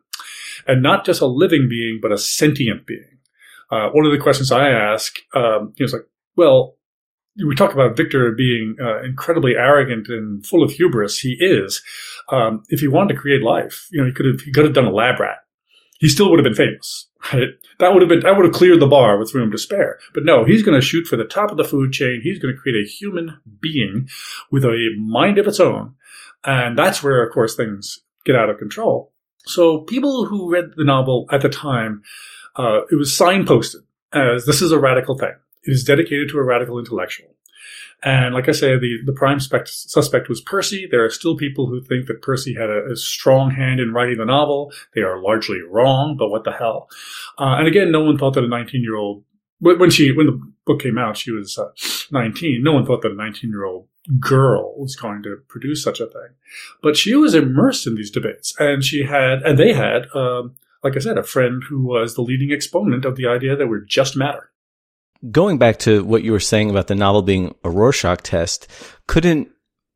And 0.68 0.82
not 0.84 1.06
just 1.06 1.22
a 1.22 1.28
living 1.28 1.68
being, 1.70 2.00
but 2.02 2.12
a 2.12 2.18
sentient 2.18 2.86
being. 2.86 3.20
Uh, 3.72 3.90
one 3.90 4.06
of 4.06 4.12
the 4.12 4.18
questions 4.18 4.52
I 4.52 4.70
ask 4.70 5.16
um, 5.36 5.74
is 5.78 5.94
like, 5.94 6.08
well, 6.36 6.76
we 7.46 7.56
talk 7.56 7.74
about 7.74 7.96
Victor 7.96 8.32
being 8.32 8.76
uh, 8.82 9.02
incredibly 9.04 9.56
arrogant 9.56 10.08
and 10.10 10.46
full 10.46 10.64
of 10.64 10.72
hubris. 10.72 11.20
He 11.20 11.38
is. 11.40 11.82
Um, 12.32 12.64
if 12.70 12.80
he 12.80 12.88
wanted 12.88 13.14
to 13.14 13.20
create 13.20 13.44
life, 13.44 13.88
you 13.92 14.02
know, 14.02 14.08
he 14.08 14.14
could 14.14 14.26
have 14.26 14.42
he 14.42 14.52
could 14.52 14.66
have 14.66 14.74
done 14.74 14.86
a 14.86 14.92
lab 14.92 15.20
rat. 15.20 15.38
He 16.00 16.10
still 16.10 16.30
would 16.30 16.40
have 16.40 16.44
been 16.44 16.56
famous. 16.56 17.08
Right? 17.34 17.50
That 17.80 17.94
would 17.94 18.02
have 18.02 18.10
been 18.10 18.22
that 18.22 18.36
would 18.36 18.46
have 18.46 18.54
cleared 18.54 18.80
the 18.80 18.88
bar 18.88 19.18
with 19.18 19.36
room 19.36 19.52
to 19.52 19.58
spare. 19.58 20.00
But 20.14 20.24
no, 20.24 20.46
he's 20.46 20.64
going 20.64 20.80
to 20.80 20.86
shoot 20.86 21.06
for 21.06 21.18
the 21.18 21.26
top 21.26 21.52
of 21.52 21.58
the 21.58 21.66
food 21.66 21.92
chain. 21.92 22.22
He's 22.24 22.40
going 22.40 22.56
to 22.56 22.60
create 22.60 22.82
a 22.84 22.90
human 22.90 23.40
being 23.60 24.08
with 24.50 24.64
a 24.64 24.90
mind 24.98 25.38
of 25.38 25.48
its 25.48 25.60
own, 25.60 25.96
and 26.46 26.78
that's 26.78 27.04
where, 27.04 27.22
of 27.22 27.34
course, 27.34 27.56
things 27.56 28.00
get 28.26 28.36
out 28.36 28.50
of 28.50 28.58
control. 28.58 29.12
So 29.46 29.82
people 29.82 30.26
who 30.26 30.52
read 30.52 30.72
the 30.76 30.86
novel 30.86 31.28
at 31.32 31.42
the 31.42 31.50
time, 31.50 32.04
uh, 32.56 32.82
it 32.90 32.96
was 32.96 33.12
signposted 33.12 33.84
as 34.14 34.46
this 34.46 34.62
is 34.62 34.72
a 34.72 34.80
radical 34.80 35.18
thing. 35.18 35.34
It 35.64 35.72
is 35.72 35.84
dedicated 35.84 36.30
to 36.30 36.38
a 36.38 36.44
radical 36.44 36.80
intellectual. 36.80 37.36
And 38.02 38.34
like 38.34 38.48
I 38.48 38.54
say, 38.54 38.78
the, 38.78 38.98
the 39.06 39.14
prime 39.14 39.40
spect- 39.40 39.70
suspect 39.70 40.30
was 40.30 40.40
Percy. 40.40 40.88
There 40.90 41.04
are 41.04 41.10
still 41.10 41.36
people 41.36 41.68
who 41.68 41.82
think 41.82 42.08
that 42.08 42.22
Percy 42.22 42.54
had 42.54 42.70
a, 42.70 42.92
a, 42.92 42.96
strong 42.96 43.52
hand 43.52 43.80
in 43.80 43.94
writing 43.94 44.20
the 44.20 44.26
novel. 44.26 44.72
They 44.96 45.02
are 45.02 45.22
largely 45.22 45.60
wrong, 45.62 46.16
but 46.18 46.30
what 46.30 46.46
the 46.46 46.52
hell? 46.52 46.90
Uh, 47.38 47.56
and 47.58 47.68
again, 47.68 47.92
no 47.92 48.04
one 48.04 48.18
thought 48.18 48.36
that 48.36 48.44
a 48.44 48.48
19 48.48 48.82
year 48.84 48.96
old, 48.96 49.24
when 49.60 49.90
she, 49.90 50.14
when 50.14 50.28
the 50.28 50.42
book 50.66 50.82
came 50.82 50.98
out, 50.98 51.18
she 51.18 51.32
was 51.32 51.58
uh, 51.58 51.72
19. 52.12 52.64
No 52.64 52.72
one 52.72 52.86
thought 52.86 53.02
that 53.02 53.12
a 53.12 53.16
19 53.16 53.50
year 53.50 53.66
old 53.66 53.88
girl 54.18 54.74
was 54.78 54.96
going 54.96 55.22
to 55.24 55.38
produce 55.50 55.84
such 55.84 56.00
a 56.00 56.06
thing. 56.06 56.30
But 56.82 56.96
she 56.96 57.16
was 57.16 57.36
immersed 57.36 57.86
in 57.86 57.96
these 57.96 58.12
debates 58.12 58.54
and 58.60 58.84
she 58.84 59.04
had, 59.04 59.42
and 59.42 59.60
they 59.60 59.74
had, 59.74 60.08
um, 60.16 60.56
like 60.84 60.96
I 60.96 61.00
said, 61.00 61.18
a 61.18 61.24
friend 61.24 61.62
who 61.68 61.84
was 61.84 62.16
the 62.16 62.22
leading 62.22 62.54
exponent 62.54 63.04
of 63.04 63.18
the 63.18 63.28
idea 63.28 63.58
that 63.58 63.68
we're 63.68 63.82
just 63.82 64.16
matter 64.16 64.52
going 65.32 65.58
back 65.58 65.80
to 65.80 66.04
what 66.04 66.24
you 66.24 66.32
were 66.32 66.40
saying 66.40 66.70
about 66.70 66.88
the 66.88 66.96
novel 66.96 67.22
being 67.22 67.56
a 67.64 67.70
Rorschach 67.70 68.22
test, 68.22 68.68
couldn't 69.08 69.50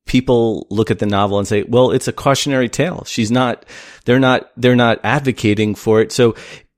people 0.05 0.67
look 0.69 0.91
at 0.91 0.99
the 0.99 1.05
novel 1.05 1.39
and 1.39 1.47
say, 1.47 1.63
well, 1.63 1.91
it's 1.91 2.07
a 2.07 2.13
cautionary 2.13 2.69
tale. 2.69 3.03
She's 3.05 3.31
not, 3.31 3.65
they're 4.05 4.19
not, 4.19 4.51
they're 4.57 4.75
not 4.75 4.99
advocating 5.03 5.75
for 5.75 6.01
it. 6.01 6.11
So 6.11 6.35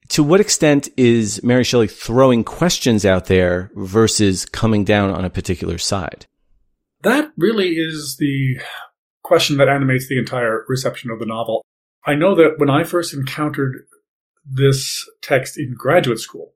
to 0.09 0.23
what 0.23 0.39
extent 0.39 0.89
is 0.95 1.43
Mary 1.43 1.63
Shelley 1.63 1.87
throwing 1.87 2.43
questions 2.43 3.05
out 3.05 3.25
there 3.25 3.71
versus 3.75 4.45
coming 4.45 4.83
down 4.83 5.09
on 5.09 5.25
a 5.25 5.29
particular 5.29 5.77
side? 5.77 6.27
That 7.01 7.31
really 7.37 7.73
is 7.73 8.17
the 8.19 8.59
question 9.23 9.57
that 9.57 9.69
animates 9.69 10.07
the 10.07 10.19
entire 10.19 10.63
reception 10.67 11.09
of 11.09 11.19
the 11.19 11.25
novel. 11.25 11.65
I 12.05 12.13
know 12.13 12.35
that 12.35 12.55
when 12.57 12.69
I 12.69 12.83
first 12.83 13.13
encountered 13.13 13.85
this 14.45 15.09
text 15.21 15.57
in 15.57 15.73
graduate 15.75 16.19
school, 16.19 16.53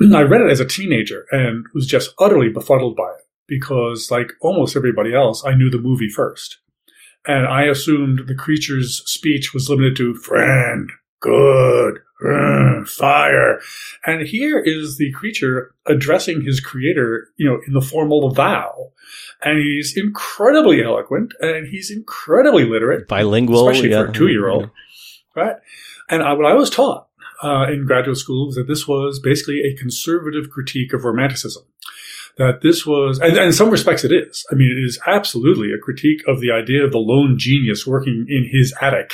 I 0.14 0.22
read 0.22 0.40
it 0.40 0.50
as 0.50 0.60
a 0.60 0.66
teenager 0.66 1.26
and 1.30 1.66
was 1.74 1.86
just 1.86 2.14
utterly 2.18 2.48
befuddled 2.48 2.96
by 2.96 3.10
it 3.10 3.24
because, 3.46 4.10
like 4.10 4.32
almost 4.40 4.76
everybody 4.76 5.14
else, 5.14 5.44
I 5.44 5.54
knew 5.54 5.70
the 5.70 5.78
movie 5.78 6.08
first. 6.08 6.58
And 7.26 7.46
I 7.46 7.64
assumed 7.64 8.22
the 8.26 8.34
creature's 8.34 9.02
speech 9.06 9.52
was 9.52 9.68
limited 9.68 9.96
to 9.96 10.14
friend, 10.14 10.90
good, 11.20 11.98
uh, 12.24 12.84
fire. 12.84 13.60
And 14.06 14.26
here 14.26 14.60
is 14.60 14.96
the 14.96 15.12
creature 15.12 15.74
addressing 15.86 16.42
his 16.42 16.60
creator, 16.60 17.28
you 17.36 17.48
know, 17.48 17.60
in 17.66 17.74
the 17.74 17.80
formal 17.80 18.32
thou. 18.32 18.92
And 19.42 19.58
he's 19.58 19.96
incredibly 19.96 20.82
eloquent 20.82 21.32
and 21.40 21.66
he's 21.66 21.90
incredibly 21.90 22.64
literate. 22.64 23.08
Bilingual. 23.08 23.68
Especially 23.68 23.90
yeah. 23.90 24.04
for 24.04 24.10
a 24.10 24.12
two 24.12 24.28
year 24.28 24.48
old. 24.48 24.70
Yeah. 25.36 25.42
Right. 25.42 25.56
And 26.08 26.22
I, 26.22 26.32
what 26.32 26.46
I 26.46 26.54
was 26.54 26.70
taught 26.70 27.07
uh, 27.42 27.66
in 27.70 27.86
graduate 27.86 28.16
school 28.16 28.46
was 28.46 28.56
that 28.56 28.66
this 28.66 28.86
was 28.86 29.20
basically 29.20 29.62
a 29.62 29.76
conservative 29.76 30.50
critique 30.50 30.92
of 30.92 31.04
romanticism. 31.04 31.62
That 32.36 32.60
this 32.62 32.86
was, 32.86 33.18
and, 33.18 33.36
and, 33.36 33.46
in 33.46 33.52
some 33.52 33.70
respects 33.70 34.04
it 34.04 34.12
is. 34.12 34.46
I 34.50 34.54
mean, 34.54 34.70
it 34.70 34.84
is 34.86 34.98
absolutely 35.08 35.72
a 35.72 35.78
critique 35.78 36.22
of 36.28 36.40
the 36.40 36.52
idea 36.52 36.84
of 36.84 36.92
the 36.92 36.98
lone 36.98 37.36
genius 37.36 37.84
working 37.84 38.26
in 38.28 38.48
his 38.50 38.72
attic. 38.80 39.12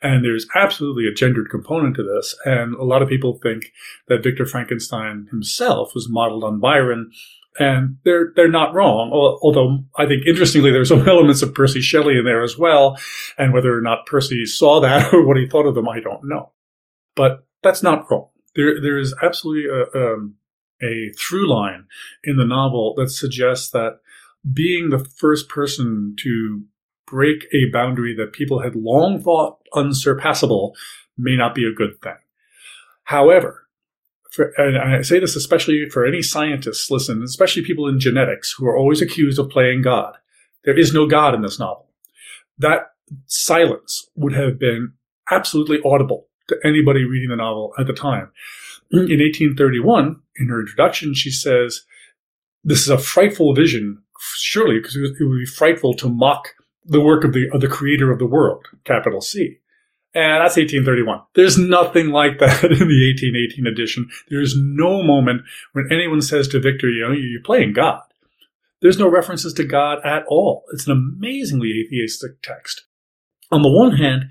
And 0.00 0.24
there's 0.24 0.46
absolutely 0.54 1.06
a 1.06 1.12
gendered 1.12 1.50
component 1.50 1.96
to 1.96 2.02
this. 2.02 2.34
And 2.46 2.74
a 2.74 2.84
lot 2.84 3.02
of 3.02 3.10
people 3.10 3.38
think 3.42 3.72
that 4.08 4.22
Victor 4.22 4.46
Frankenstein 4.46 5.28
himself 5.30 5.94
was 5.94 6.08
modeled 6.08 6.44
on 6.44 6.60
Byron. 6.60 7.10
And 7.58 7.98
they're, 8.04 8.32
they're 8.34 8.48
not 8.48 8.72
wrong. 8.72 9.10
Although 9.12 9.84
I 9.98 10.06
think 10.06 10.26
interestingly, 10.26 10.70
there's 10.70 10.88
some 10.88 11.06
elements 11.08 11.42
of 11.42 11.54
Percy 11.54 11.82
Shelley 11.82 12.16
in 12.16 12.24
there 12.24 12.42
as 12.42 12.56
well. 12.56 12.98
And 13.36 13.52
whether 13.52 13.76
or 13.76 13.82
not 13.82 14.06
Percy 14.06 14.46
saw 14.46 14.80
that 14.80 15.12
or 15.12 15.26
what 15.26 15.36
he 15.36 15.46
thought 15.46 15.66
of 15.66 15.74
them, 15.74 15.90
I 15.90 16.00
don't 16.00 16.24
know. 16.24 16.52
But 17.14 17.44
that's 17.62 17.82
not 17.82 18.10
wrong. 18.10 18.28
There, 18.54 18.80
there 18.80 18.98
is 18.98 19.14
absolutely 19.22 19.70
a, 19.70 19.98
um, 19.98 20.34
a 20.82 21.10
through 21.18 21.48
line 21.48 21.86
in 22.24 22.36
the 22.36 22.44
novel 22.44 22.94
that 22.96 23.10
suggests 23.10 23.70
that 23.70 24.00
being 24.52 24.90
the 24.90 24.98
first 24.98 25.48
person 25.48 26.16
to 26.20 26.64
break 27.06 27.46
a 27.52 27.70
boundary 27.72 28.14
that 28.16 28.32
people 28.32 28.60
had 28.60 28.74
long 28.74 29.22
thought 29.22 29.58
unsurpassable 29.74 30.74
may 31.16 31.36
not 31.36 31.54
be 31.54 31.64
a 31.64 31.74
good 31.74 32.00
thing. 32.02 32.16
However, 33.04 33.68
for, 34.30 34.52
and 34.56 34.78
I 34.78 35.02
say 35.02 35.18
this 35.18 35.36
especially 35.36 35.88
for 35.90 36.06
any 36.06 36.22
scientists 36.22 36.90
listen, 36.90 37.22
especially 37.22 37.62
people 37.62 37.86
in 37.86 38.00
genetics 38.00 38.54
who 38.56 38.66
are 38.66 38.76
always 38.76 39.02
accused 39.02 39.38
of 39.38 39.50
playing 39.50 39.82
God. 39.82 40.16
There 40.64 40.78
is 40.78 40.94
no 40.94 41.06
God 41.06 41.34
in 41.34 41.42
this 41.42 41.58
novel. 41.58 41.88
That 42.58 42.92
silence 43.26 44.08
would 44.14 44.32
have 44.32 44.58
been 44.58 44.94
absolutely 45.30 45.80
audible 45.84 46.28
to 46.52 46.68
anybody 46.68 47.04
reading 47.04 47.30
the 47.30 47.36
novel 47.36 47.72
at 47.78 47.86
the 47.86 47.92
time. 47.92 48.30
In 48.90 48.98
1831, 48.98 50.20
in 50.36 50.48
her 50.48 50.60
introduction, 50.60 51.14
she 51.14 51.30
says, 51.30 51.82
This 52.62 52.82
is 52.82 52.90
a 52.90 52.98
frightful 52.98 53.54
vision, 53.54 54.02
surely, 54.36 54.78
because 54.78 54.96
it 54.96 55.16
would 55.20 55.38
be 55.38 55.46
frightful 55.46 55.94
to 55.94 56.08
mock 56.08 56.48
the 56.84 57.00
work 57.00 57.24
of 57.24 57.32
the, 57.32 57.48
of 57.52 57.60
the 57.60 57.68
creator 57.68 58.10
of 58.10 58.18
the 58.18 58.26
world, 58.26 58.66
capital 58.84 59.20
C. 59.20 59.58
And 60.14 60.44
that's 60.44 60.56
1831. 60.56 61.22
There's 61.34 61.56
nothing 61.56 62.08
like 62.08 62.38
that 62.38 62.64
in 62.64 62.88
the 62.88 63.12
1818 63.14 63.66
edition. 63.66 64.10
There's 64.28 64.54
no 64.56 65.02
moment 65.02 65.42
when 65.72 65.88
anyone 65.90 66.20
says 66.20 66.48
to 66.48 66.60
Victor, 66.60 66.90
you 66.90 67.08
know, 67.08 67.12
you're 67.12 67.42
playing 67.42 67.72
God. 67.72 68.02
There's 68.82 68.98
no 68.98 69.08
references 69.08 69.54
to 69.54 69.64
God 69.64 70.04
at 70.04 70.24
all. 70.26 70.64
It's 70.72 70.86
an 70.86 70.92
amazingly 70.92 71.84
atheistic 71.86 72.42
text. 72.42 72.84
On 73.50 73.62
the 73.62 73.70
one 73.70 73.96
hand, 73.96 74.24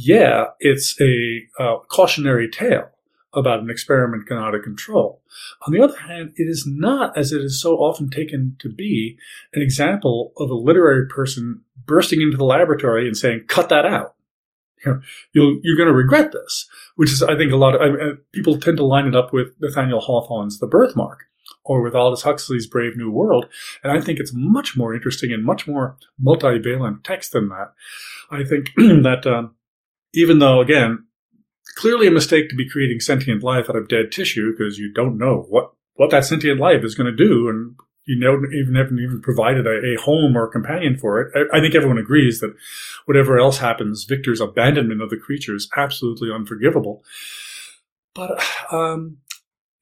yeah, 0.00 0.44
it's 0.60 0.94
a 1.00 1.42
uh, 1.58 1.78
cautionary 1.88 2.48
tale 2.48 2.88
about 3.34 3.58
an 3.58 3.68
experiment 3.68 4.28
gone 4.28 4.38
out 4.38 4.54
of 4.54 4.62
control. 4.62 5.20
On 5.66 5.72
the 5.72 5.82
other 5.82 5.98
hand, 5.98 6.34
it 6.36 6.44
is 6.44 6.64
not, 6.68 7.18
as 7.18 7.32
it 7.32 7.42
is 7.42 7.60
so 7.60 7.78
often 7.78 8.08
taken 8.08 8.54
to 8.60 8.68
be, 8.68 9.18
an 9.54 9.60
example 9.60 10.32
of 10.36 10.50
a 10.50 10.54
literary 10.54 11.08
person 11.08 11.62
bursting 11.84 12.22
into 12.22 12.36
the 12.36 12.44
laboratory 12.44 13.08
and 13.08 13.16
saying, 13.16 13.46
cut 13.48 13.68
that 13.70 13.84
out. 13.84 14.14
You 15.34 15.60
are 15.64 15.76
going 15.76 15.88
to 15.88 15.92
regret 15.92 16.30
this, 16.30 16.68
which 16.94 17.10
is, 17.10 17.20
I 17.20 17.36
think, 17.36 17.50
a 17.50 17.56
lot 17.56 17.74
of 17.74 17.80
I 17.80 17.88
mean, 17.88 18.18
people 18.32 18.56
tend 18.60 18.76
to 18.76 18.84
line 18.84 19.08
it 19.08 19.16
up 19.16 19.32
with 19.32 19.48
Nathaniel 19.60 20.00
Hawthorne's 20.00 20.60
The 20.60 20.68
Birthmark 20.68 21.24
or 21.64 21.82
with 21.82 21.96
Aldous 21.96 22.22
Huxley's 22.22 22.68
Brave 22.68 22.96
New 22.96 23.10
World. 23.10 23.46
And 23.82 23.92
I 23.92 24.00
think 24.00 24.20
it's 24.20 24.32
much 24.32 24.76
more 24.76 24.94
interesting 24.94 25.32
and 25.32 25.44
much 25.44 25.66
more 25.66 25.96
multivalent 26.22 27.02
text 27.02 27.32
than 27.32 27.48
that. 27.48 27.72
I 28.30 28.44
think 28.44 28.70
that 28.76 29.26
um, 29.26 29.56
even 30.18 30.40
though, 30.40 30.60
again, 30.60 31.04
clearly 31.76 32.08
a 32.08 32.10
mistake 32.10 32.48
to 32.48 32.56
be 32.56 32.68
creating 32.68 32.98
sentient 32.98 33.42
life 33.42 33.70
out 33.70 33.76
of 33.76 33.88
dead 33.88 34.10
tissue 34.10 34.50
because 34.50 34.78
you 34.78 34.92
don't 34.92 35.16
know 35.16 35.46
what, 35.48 35.72
what 35.94 36.10
that 36.10 36.24
sentient 36.24 36.58
life 36.58 36.82
is 36.82 36.96
going 36.96 37.06
to 37.06 37.16
do. 37.16 37.48
And 37.48 37.76
you 38.04 38.18
know, 38.18 38.40
even 38.52 38.74
haven't 38.74 38.98
even 38.98 39.20
provided 39.20 39.66
a, 39.66 39.94
a, 39.94 39.96
home 40.00 40.34
or 40.34 40.46
a 40.46 40.50
companion 40.50 40.96
for 40.96 41.20
it. 41.20 41.32
I, 41.36 41.58
I, 41.58 41.60
think 41.60 41.74
everyone 41.74 41.98
agrees 41.98 42.40
that 42.40 42.54
whatever 43.04 43.38
else 43.38 43.58
happens, 43.58 44.06
Victor's 44.08 44.40
abandonment 44.40 45.02
of 45.02 45.10
the 45.10 45.18
creature 45.18 45.54
is 45.54 45.68
absolutely 45.76 46.30
unforgivable. 46.32 47.04
But 48.14 48.42
um, 48.72 49.18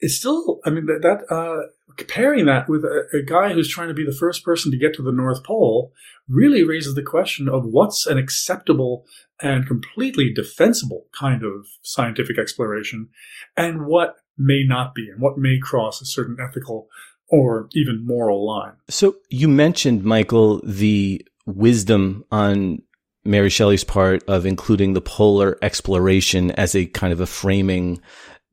it's 0.01 0.17
still, 0.17 0.59
I 0.65 0.71
mean, 0.71 0.87
that, 0.87 1.03
that 1.03 1.33
uh, 1.33 1.69
comparing 1.97 2.47
that 2.47 2.69
with 2.69 2.85
a, 2.85 3.07
a, 3.13 3.23
guy 3.23 3.53
who's 3.53 3.69
trying 3.69 3.89
to 3.89 3.95
be 3.95 4.05
the 4.05 4.13
first 4.13 4.45
person 4.45 4.71
to 4.71 4.79
get 4.79 4.95
to 4.95 5.03
the 5.03 5.13
North 5.13 5.43
Pole 5.45 5.93
really 6.29 6.63
raises 6.63 6.95
the 6.95 7.03
question 7.03 7.49
of 7.49 7.65
what's 7.65 8.07
an 8.07 8.19
acceptable 8.19 9.05
and 9.41 9.67
completely 9.67 10.33
defensible 10.33 11.07
kind 11.19 11.43
of 11.43 11.67
scientific 11.83 12.39
exploration 12.39 13.09
and 13.57 13.87
what 13.87 14.17
may 14.39 14.63
not 14.65 14.95
be 14.95 15.09
and 15.09 15.21
what 15.21 15.39
may 15.39 15.59
cross 15.59 16.01
a 16.01 16.07
certain 16.07 16.37
ethical 16.41 16.89
or 17.29 17.69
even 17.73 18.07
moral 18.07 18.47
line. 18.47 18.73
So 18.89 19.17
you 19.31 19.49
mentioned, 19.49 20.05
Michael, 20.05 20.61
the 20.65 21.27
wisdom 21.47 22.25
on 22.31 22.83
Mary 23.25 23.51
Shelley's 23.51 23.85
part 23.85 24.23
of 24.29 24.47
including 24.47 24.93
the 24.93 25.01
polar 25.01 25.59
exploration 25.63 26.53
as 26.53 26.75
a 26.75 26.87
kind 26.87 27.13
of 27.13 27.21
a 27.21 27.27
framing 27.27 28.01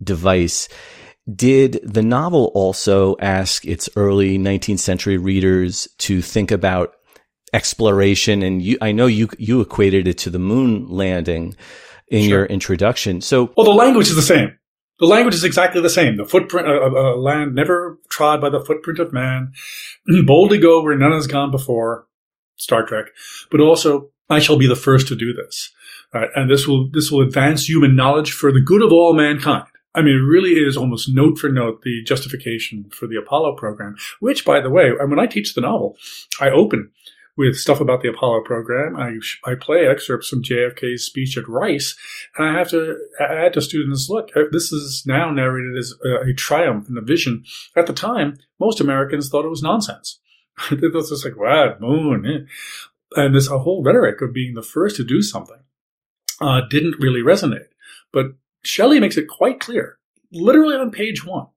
device. 0.04 0.68
Did 1.34 1.80
the 1.84 2.02
novel 2.02 2.52
also 2.54 3.16
ask 3.20 3.66
its 3.66 3.90
early 3.96 4.38
19th 4.38 4.80
century 4.80 5.18
readers 5.18 5.88
to 6.00 6.22
think 6.22 6.52
about 6.52 6.96
exploration? 7.54 8.44
And 8.44 8.62
you, 8.62 8.78
I 8.82 8.92
know 8.92 9.06
you, 9.06 9.30
you 9.38 9.62
equated 9.62 10.08
it 10.08 10.18
to 10.20 10.30
the 10.30 10.40
moon 10.40 10.88
landing 10.90 11.56
in 12.10 12.24
sure. 12.24 12.30
your 12.30 12.46
introduction. 12.46 13.22
So, 13.22 13.54
well, 13.56 13.66
the 13.66 13.72
language 13.72 14.10
is 14.10 14.16
the 14.16 14.22
same. 14.22 14.58
The 15.00 15.08
language 15.08 15.34
is 15.34 15.44
exactly 15.44 15.82
the 15.82 15.90
same. 15.90 16.18
The 16.18 16.26
footprint, 16.26 16.68
a, 16.68 16.88
a 16.88 17.16
land 17.18 17.56
never 17.56 18.00
trod 18.10 18.42
by 18.42 18.50
the 18.50 18.64
footprint 18.64 19.00
of 19.00 19.14
man. 19.14 19.54
Boldly 20.26 20.60
go 20.60 20.84
where 20.84 20.98
none 20.98 21.14
has 21.14 21.28
gone 21.28 21.52
before. 21.52 22.08
Star 22.56 22.86
Trek. 22.86 23.06
But 23.50 23.60
also, 23.60 24.12
I 24.30 24.40
shall 24.40 24.58
be 24.58 24.68
the 24.68 24.76
first 24.76 25.08
to 25.08 25.16
do 25.16 25.34
this. 25.34 25.72
Right? 26.14 26.30
And 26.36 26.50
this 26.50 26.68
will, 26.68 26.90
this 26.92 27.12
will 27.12 27.22
advance 27.22 27.68
human 27.68 27.96
knowledge 27.96 28.32
for 28.32 28.52
the 28.52 28.62
good 28.62 28.84
of 28.84 28.92
all 28.92 29.14
mankind. 29.14 29.68
I 29.96 30.02
mean, 30.02 30.16
it 30.16 30.28
really 30.28 30.54
is 30.54 30.76
almost 30.76 31.10
note 31.10 31.38
for 31.38 31.50
note 31.50 31.84
the 31.84 32.04
justification 32.04 32.90
for 32.90 33.08
the 33.08 33.18
Apollo 33.18 33.56
program, 33.56 33.96
which, 34.20 34.44
by 34.44 34.60
the 34.60 34.70
way, 34.70 34.92
and 35.00 35.10
when 35.10 35.20
I 35.20 35.28
teach 35.28 35.54
the 35.54 35.62
novel, 35.62 35.98
I 36.42 36.50
open 36.50 36.92
with 37.36 37.58
stuff 37.58 37.80
about 37.80 38.02
the 38.02 38.10
Apollo 38.10 38.44
program. 38.44 38.96
I, 38.96 39.18
I 39.50 39.56
play 39.56 39.88
excerpts 39.88 40.28
from 40.28 40.44
JFK's 40.44 41.06
speech 41.06 41.38
at 41.38 41.48
Rice, 41.48 41.96
and 42.38 42.48
I 42.48 42.58
have 42.58 42.70
to 42.70 42.98
add 43.20 43.54
to 43.54 43.62
students, 43.62 44.10
look, 44.10 44.30
uh, 44.36 44.44
this 44.52 44.72
is 44.72 45.04
now 45.06 45.32
narrated 45.32 45.78
as 45.78 45.94
a, 46.06 46.30
a 46.30 46.34
triumph 46.34 46.88
and 46.88 46.98
a 46.98 47.02
vision. 47.02 47.44
At 47.76 47.88
the 47.88 47.94
time, 47.94 48.38
most 48.60 48.80
Americans 48.80 49.30
thought 49.30 49.46
it 49.46 49.50
was 49.50 49.64
nonsense. 49.64 50.20
they 50.72 50.90
thought 50.90 51.10
just 51.10 51.26
like, 51.26 51.38
wow, 51.38 51.76
moon. 51.80 52.26
Eh. 52.26 53.20
And 53.22 53.36
this 53.36 53.48
whole 53.48 53.84
rhetoric 53.84 54.22
of 54.22 54.34
being 54.34 54.54
the 54.54 54.64
first 54.64 54.96
to 54.98 55.04
do 55.04 55.22
something 55.22 55.62
uh, 56.42 56.62
didn't 56.70 57.00
really 57.00 57.22
resonate. 57.22 57.68
But 58.12 58.34
Shelley 58.64 59.00
makes 59.00 59.18
it 59.18 59.28
quite 59.28 59.60
clear, 59.60 59.98
literally 60.32 60.76
on 60.76 60.92
page 60.92 61.26
one, 61.26 61.48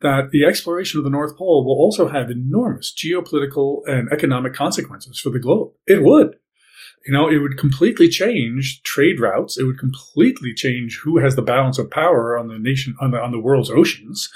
that 0.00 0.30
the 0.30 0.44
exploration 0.44 0.98
of 0.98 1.04
the 1.04 1.10
North 1.10 1.36
Pole 1.36 1.64
will 1.64 1.74
also 1.74 2.08
have 2.08 2.30
enormous 2.30 2.92
geopolitical 2.94 3.82
and 3.86 4.10
economic 4.12 4.54
consequences 4.54 5.18
for 5.18 5.30
the 5.30 5.38
globe. 5.38 5.72
It 5.86 6.02
would. 6.02 6.36
You 7.06 7.12
know, 7.12 7.28
it 7.28 7.38
would 7.38 7.56
completely 7.56 8.08
change 8.08 8.82
trade 8.82 9.20
routes. 9.20 9.56
It 9.56 9.62
would 9.62 9.78
completely 9.78 10.52
change 10.52 11.00
who 11.04 11.18
has 11.18 11.36
the 11.36 11.42
balance 11.42 11.78
of 11.78 11.90
power 11.90 12.36
on 12.36 12.48
the 12.48 12.58
nation, 12.58 12.96
on 13.00 13.12
the, 13.12 13.20
on 13.20 13.30
the 13.30 13.38
world's 13.38 13.70
oceans 13.70 14.28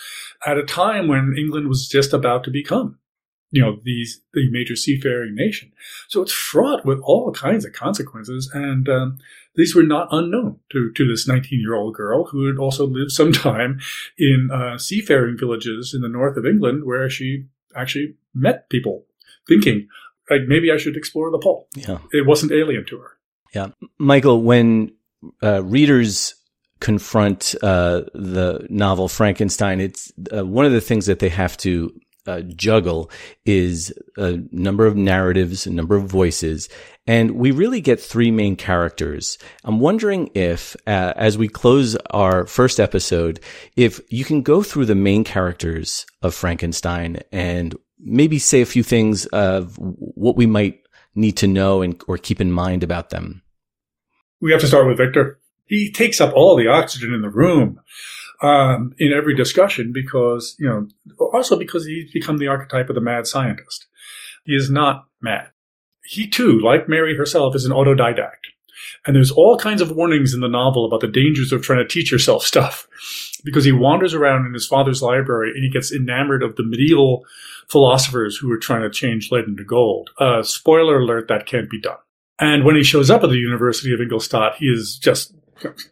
at 0.47 0.57
a 0.57 0.63
time 0.63 1.09
when 1.09 1.35
England 1.37 1.69
was 1.69 1.89
just 1.89 2.13
about 2.13 2.45
to 2.45 2.51
become 2.51 2.99
you 3.51 3.61
know 3.61 3.79
these 3.85 4.21
the 4.33 4.49
major 4.51 4.77
seafaring 4.77 5.35
nation. 5.35 5.73
So 6.09 6.23
it's 6.23 6.33
fraught 6.33 6.85
with 6.85 7.01
all 7.03 7.33
kinds 7.33 7.65
of 7.65 7.73
consequences, 7.73 8.51
and 8.53 8.89
um, 8.89 9.19
these 9.57 9.75
were 9.75 9.83
not 9.83 10.09
unknown 10.11 10.59
to 10.71 10.93
to 10.93 11.07
this 11.07 11.27
19 11.27 11.61
year 11.61 11.75
old 11.75 11.95
girl 11.95 12.27
who 12.27 12.47
had 12.47 12.59
also 12.59 12.87
lived 12.87 13.13
some 13.13 13.33
time 13.51 13.81
in 14.19 14.51
uh, 14.53 14.79
seafaring 14.79 15.37
villages 15.39 15.93
in 15.95 16.01
the 16.01 16.09
north 16.09 16.37
of 16.37 16.47
England, 16.47 16.85
where 16.85 17.09
she 17.11 17.47
actually 17.77 18.15
met 18.35 18.69
people, 18.71 19.05
thinking 19.49 19.89
like 20.29 20.43
maybe 20.47 20.71
I 20.71 20.77
should 20.77 20.97
explore 20.97 21.31
the 21.31 21.39
pole. 21.39 21.69
Yeah, 21.75 21.99
it 22.13 22.27
wasn't 22.27 22.53
alien 22.53 22.87
to 22.87 22.99
her. 22.99 23.17
Yeah, 23.53 23.69
Michael, 23.99 24.43
when 24.43 24.93
uh, 25.43 25.65
readers 25.65 26.37
confront 26.79 27.55
uh, 27.63 28.03
the 28.15 28.67
novel 28.71 29.09
Frankenstein, 29.09 29.81
it's 29.81 30.13
uh, 30.35 30.47
one 30.47 30.65
of 30.65 30.73
the 30.73 30.81
things 30.81 31.07
that 31.07 31.19
they 31.19 31.29
have 31.29 31.57
to 31.59 31.93
uh, 32.27 32.41
juggle 32.41 33.11
is 33.45 33.93
a 34.17 34.39
number 34.51 34.87
of 34.87 34.97
narratives, 34.97 35.67
a 35.67 35.73
number 35.73 35.97
of 35.97 36.05
voices, 36.05 36.69
and 37.07 37.33
we 37.33 37.51
really 37.51 37.81
get 37.81 38.01
three 38.01 38.31
main 38.31 38.57
characters. 38.57 39.39
I'm 39.65 39.81
wondering 39.81 40.31
if, 40.35 40.77
uh, 40.87 41.13
as 41.17 41.37
we 41.37 41.49
close 41.49 41.97
our 42.11 42.47
first 42.47 42.79
episode, 42.79 43.41
if 43.77 44.01
you 44.11 44.25
can 44.25 44.43
go 44.43 44.63
through 44.63 44.87
the 44.87 44.95
main 44.95 45.25
characters 45.25 46.07
of 46.23 46.35
Frankenstein 46.35 47.21
and 47.33 47.75
maybe 47.99 48.39
say 48.39 48.61
a 48.61 48.67
few 48.67 48.83
things 48.83 49.27
of 49.27 49.77
what 49.79 50.37
we 50.37 50.47
might 50.47 50.81
need 51.15 51.37
to 51.39 51.47
know 51.47 51.83
and 51.83 52.01
or 52.07 52.17
keep 52.17 52.41
in 52.41 52.53
mind 52.53 52.83
about 52.83 53.11
them. 53.11 53.43
We 54.41 54.53
have 54.53 54.61
to 54.61 54.67
start 54.67 54.87
with 54.87 54.97
Victor. 54.97 55.39
He 55.67 55.93
takes 55.93 56.21
up 56.21 56.33
all 56.35 56.57
the 56.57 56.69
oxygen 56.69 57.13
in 57.13 57.23
the 57.23 57.29
room 57.29 57.81
um, 58.43 58.95
in 58.99 59.13
every 59.13 59.35
discussion 59.35 59.93
because, 59.93 60.57
you 60.59 60.69
know, 60.69 60.89
also 61.33 61.59
because 61.59 61.87
he's 61.87 62.11
become 62.11 62.39
the 62.39 62.49
archetype 62.49 62.89
of 62.89 62.95
the 62.95 63.01
mad 63.01 63.27
scientist. 63.27 63.87
He 64.45 64.55
is 64.55 64.71
not 64.71 65.07
mad. 65.21 65.51
He 66.05 66.29
too, 66.29 66.59
like 66.59 66.89
Mary 66.89 67.17
herself, 67.17 67.55
is 67.55 67.65
an 67.65 67.73
autodidact. 67.73 68.51
And 69.07 69.15
there's 69.15 69.31
all 69.31 69.59
kinds 69.59 69.81
of 69.81 69.93
warnings 69.93 70.35
in 70.35 70.41
the 70.41 70.49
novel 70.49 70.85
about 70.85 71.01
the 71.01 71.09
dangers 71.09 71.53
of 71.53 71.63
trying 71.63 71.79
to 71.79 71.89
teach 71.89 72.11
yourself 72.11 72.43
stuff 72.45 72.89
because 73.45 73.65
he 73.65 73.73
wanders 73.73 74.15
around 74.15 74.47
in 74.47 74.55
his 74.55 74.67
father's 74.67 75.03
library 75.03 75.53
and 75.55 75.63
he 75.63 75.71
gets 75.71 75.93
enamored 75.93 76.43
of 76.43 76.57
the 76.57 76.63
medieval 76.63 77.25
philosophers 77.69 78.37
who 78.37 78.51
are 78.51 78.59
trying 78.59 78.83
to 78.83 78.91
change 78.91 79.31
lead 79.31 79.45
into 79.45 79.65
gold. 79.65 80.11
Uh, 80.19 80.43
spoiler 80.43 80.99
alert, 80.99 81.29
that 81.29 81.47
can't 81.47 81.71
be 81.71 81.81
done. 81.81 81.99
And 82.39 82.65
when 82.65 82.75
he 82.75 82.83
shows 82.83 83.11
up 83.11 83.23
at 83.23 83.29
the 83.29 83.37
University 83.37 83.93
of 83.93 84.01
Ingolstadt, 84.01 84.57
he 84.57 84.67
is 84.67 84.99
just 84.99 85.35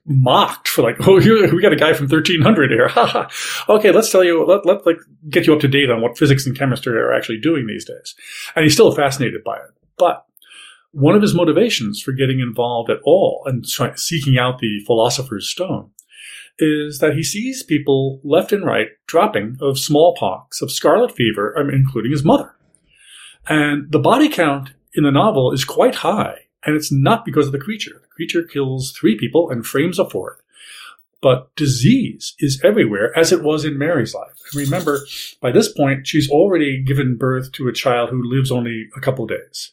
mocked 0.07 0.69
for 0.69 0.83
like, 0.83 0.97
oh, 1.07 1.21
here, 1.21 1.55
we 1.55 1.63
got 1.63 1.73
a 1.73 1.77
guy 1.77 1.93
from 1.93 2.07
1300 2.07 2.71
here. 2.71 2.89
Ha 2.99 3.29
okay, 3.69 3.91
let's 3.93 4.11
tell 4.11 4.25
you, 4.25 4.45
let, 4.45 4.67
let 4.67 4.87
like 4.87 4.99
get 5.29 5.47
you 5.47 5.55
up 5.55 5.61
to 5.61 5.69
date 5.69 5.91
on 5.91 6.01
what 6.01 6.19
physics 6.19 6.47
and 6.47 6.59
chemistry 6.59 6.97
are 6.97 7.13
actually 7.13 7.41
doing 7.41 7.67
these 7.67 7.85
days. 7.85 8.15
And 8.55 8.65
he's 8.65 8.75
still 8.75 8.93
fascinated 8.93 9.45
by 9.45 9.57
it. 9.57 9.71
But 9.99 10.25
one 10.93 11.15
of 11.15 11.23
his 11.23 11.35
motivations 11.35 12.01
for 12.01 12.13
getting 12.13 12.41
involved 12.41 12.91
at 12.91 12.99
all 13.05 13.43
and 13.47 13.67
seeking 13.97 14.39
out 14.39 14.59
the 14.59 14.81
philosopher's 14.87 15.49
stone 15.49 15.91
is 16.59 16.99
that 16.99 17.15
he 17.15 17.23
sees 17.23 17.63
people 17.63 18.21
left 18.25 18.53
and 18.53 18.65
right 18.65 18.89
dropping 19.07 19.57
of 19.61 19.79
smallpox, 19.79 20.61
of 20.61 20.73
scarlet 20.73 21.15
fever, 21.15 21.55
mean, 21.59 21.75
including 21.75 22.11
his 22.11 22.25
mother. 22.25 22.55
And 23.49 23.91
the 23.93 24.01
body 24.01 24.29
count 24.29 24.73
in 24.95 25.05
the 25.05 25.13
novel 25.13 25.53
is 25.53 25.65
quite 25.65 25.97
high 25.97 26.48
and 26.65 26.77
it's 26.77 26.93
not 26.93 27.25
because 27.25 27.47
of 27.47 27.53
the 27.53 27.59
creature. 27.59 28.01
The 28.03 28.09
creature 28.09 28.43
kills 28.43 28.93
three 28.93 29.17
people 29.17 29.51
and 29.51 29.67
frames 29.67 29.99
a 29.99 30.09
fourth. 30.09 30.41
But 31.21 31.55
disease 31.57 32.35
is 32.39 32.61
everywhere, 32.63 33.17
as 33.19 33.33
it 33.33 33.43
was 33.43 33.65
in 33.65 33.77
Mary's 33.77 34.15
life. 34.15 34.35
And 34.53 34.61
remember, 34.61 35.01
by 35.41 35.51
this 35.51 35.73
point, 35.73 36.07
she's 36.07 36.31
already 36.31 36.81
given 36.81 37.17
birth 37.17 37.51
to 37.53 37.67
a 37.67 37.73
child 37.73 38.11
who 38.11 38.23
lives 38.23 38.53
only 38.53 38.89
a 38.97 39.01
couple 39.01 39.27
days. 39.27 39.73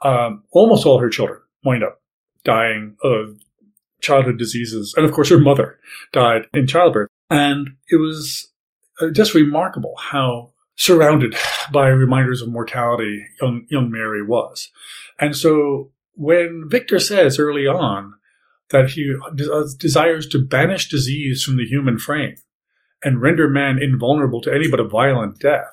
Um, 0.00 0.44
almost 0.50 0.86
all 0.86 0.98
her 0.98 1.10
children 1.10 1.40
wind 1.64 1.84
up 1.84 2.00
dying 2.44 2.96
of 3.02 3.38
childhood 4.00 4.38
diseases. 4.38 4.94
And 4.96 5.04
of 5.04 5.12
course, 5.12 5.28
her 5.28 5.38
mother 5.38 5.78
died 6.12 6.46
in 6.54 6.66
childbirth. 6.66 7.08
And 7.28 7.76
it 7.90 7.96
was 7.96 8.48
uh, 9.00 9.10
just 9.10 9.34
remarkable 9.34 9.94
how 9.98 10.52
surrounded 10.76 11.34
by 11.72 11.88
reminders 11.88 12.40
of 12.40 12.48
mortality 12.48 13.26
young, 13.42 13.66
young 13.68 13.90
Mary 13.90 14.22
was. 14.22 14.70
And 15.18 15.36
so 15.36 15.90
when 16.18 16.64
Victor 16.68 16.98
says 16.98 17.38
early 17.38 17.66
on 17.66 18.14
that 18.70 18.90
he 18.90 19.14
uh, 19.24 19.64
desires 19.78 20.26
to 20.26 20.44
banish 20.44 20.88
disease 20.88 21.44
from 21.44 21.56
the 21.56 21.64
human 21.64 21.96
frame 21.96 22.34
and 23.04 23.22
render 23.22 23.48
man 23.48 23.78
invulnerable 23.80 24.40
to 24.42 24.52
any 24.52 24.68
but 24.68 24.80
a 24.80 24.88
violent 24.88 25.38
death, 25.38 25.70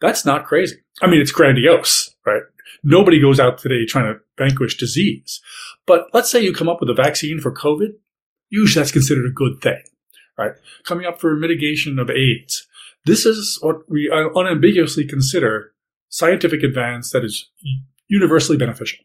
that's 0.00 0.24
not 0.24 0.46
crazy. 0.46 0.76
I 1.02 1.08
mean, 1.08 1.20
it's 1.20 1.32
grandiose, 1.32 2.14
right? 2.24 2.42
Nobody 2.84 3.20
goes 3.20 3.40
out 3.40 3.58
today 3.58 3.84
trying 3.84 4.14
to 4.14 4.20
vanquish 4.38 4.76
disease. 4.76 5.40
But 5.86 6.06
let's 6.14 6.30
say 6.30 6.40
you 6.40 6.54
come 6.54 6.68
up 6.68 6.78
with 6.80 6.88
a 6.88 6.94
vaccine 6.94 7.40
for 7.40 7.52
COVID. 7.52 7.90
Usually 8.48 8.80
that's 8.80 8.92
considered 8.92 9.26
a 9.26 9.34
good 9.34 9.60
thing, 9.60 9.82
right? 10.38 10.52
Coming 10.84 11.04
up 11.04 11.20
for 11.20 11.34
mitigation 11.34 11.98
of 11.98 12.10
AIDS. 12.10 12.66
This 13.06 13.26
is 13.26 13.58
what 13.60 13.90
we 13.90 14.08
unambiguously 14.12 15.04
consider 15.04 15.72
scientific 16.10 16.62
advance 16.62 17.10
that 17.10 17.24
is 17.24 17.50
universally 18.06 18.56
beneficial. 18.56 19.04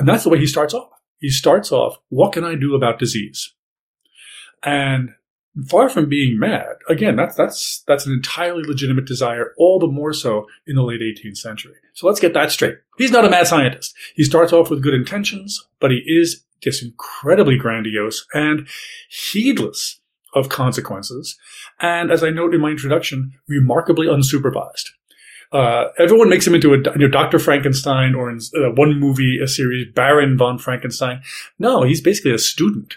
And 0.00 0.08
that's 0.08 0.24
the 0.24 0.30
way 0.30 0.38
he 0.38 0.46
starts 0.46 0.72
off. 0.72 0.88
He 1.18 1.28
starts 1.28 1.70
off, 1.70 1.98
what 2.08 2.32
can 2.32 2.42
I 2.42 2.54
do 2.54 2.74
about 2.74 2.98
disease? 2.98 3.54
And 4.62 5.10
far 5.68 5.90
from 5.90 6.08
being 6.08 6.38
mad, 6.38 6.76
again, 6.88 7.16
that's, 7.16 7.36
that's, 7.36 7.84
that's 7.86 8.06
an 8.06 8.12
entirely 8.14 8.62
legitimate 8.62 9.04
desire, 9.04 9.52
all 9.58 9.78
the 9.78 9.86
more 9.86 10.14
so 10.14 10.46
in 10.66 10.76
the 10.76 10.82
late 10.82 11.02
18th 11.02 11.36
century. 11.36 11.74
So 11.92 12.06
let's 12.06 12.18
get 12.18 12.32
that 12.32 12.50
straight. 12.50 12.76
He's 12.96 13.10
not 13.10 13.26
a 13.26 13.30
mad 13.30 13.46
scientist. 13.46 13.94
He 14.14 14.24
starts 14.24 14.54
off 14.54 14.70
with 14.70 14.82
good 14.82 14.94
intentions, 14.94 15.62
but 15.80 15.90
he 15.90 16.02
is 16.06 16.44
just 16.62 16.82
incredibly 16.82 17.58
grandiose 17.58 18.24
and 18.32 18.66
heedless 19.10 20.00
of 20.34 20.48
consequences. 20.48 21.38
And 21.78 22.10
as 22.10 22.24
I 22.24 22.30
note 22.30 22.54
in 22.54 22.60
my 22.62 22.70
introduction, 22.70 23.32
remarkably 23.48 24.06
unsupervised. 24.06 24.90
Uh, 25.52 25.88
everyone 25.98 26.28
makes 26.28 26.46
him 26.46 26.54
into 26.54 26.72
a 26.72 26.78
you 26.78 26.98
know, 26.98 27.08
Dr. 27.08 27.38
Frankenstein 27.38 28.14
or 28.14 28.30
in 28.30 28.38
uh, 28.54 28.70
one 28.74 29.00
movie, 29.00 29.38
a 29.42 29.48
series, 29.48 29.92
Baron 29.92 30.38
von 30.38 30.58
Frankenstein. 30.58 31.22
No, 31.58 31.82
he's 31.82 32.00
basically 32.00 32.32
a 32.32 32.38
student 32.38 32.94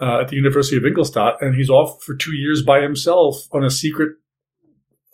uh, 0.00 0.20
at 0.20 0.28
the 0.28 0.36
University 0.36 0.76
of 0.76 0.84
Ingolstadt, 0.84 1.40
and 1.40 1.56
he's 1.56 1.70
off 1.70 2.02
for 2.02 2.14
two 2.14 2.34
years 2.34 2.62
by 2.62 2.80
himself 2.80 3.48
on 3.52 3.64
a 3.64 3.70
secret 3.70 4.16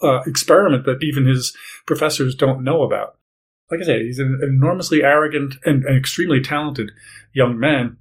uh, 0.02 0.20
experiment 0.26 0.84
that 0.84 1.02
even 1.02 1.26
his 1.26 1.56
professors 1.86 2.34
don't 2.34 2.64
know 2.64 2.82
about. 2.82 3.16
Like 3.70 3.80
I 3.80 3.84
said, 3.84 4.02
he's 4.02 4.18
an 4.18 4.40
enormously 4.42 5.02
arrogant 5.02 5.54
and, 5.64 5.84
and 5.84 5.96
extremely 5.96 6.42
talented 6.42 6.92
young 7.32 7.58
man 7.58 7.96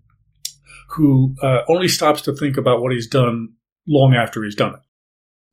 who 0.89 1.35
uh, 1.41 1.59
only 1.69 1.87
stops 1.87 2.21
to 2.23 2.35
think 2.35 2.57
about 2.57 2.81
what 2.81 2.91
he's 2.91 3.07
done 3.07 3.53
long 3.87 4.13
after 4.13 4.43
he's 4.43 4.55
done 4.55 4.73
it. 4.73 4.79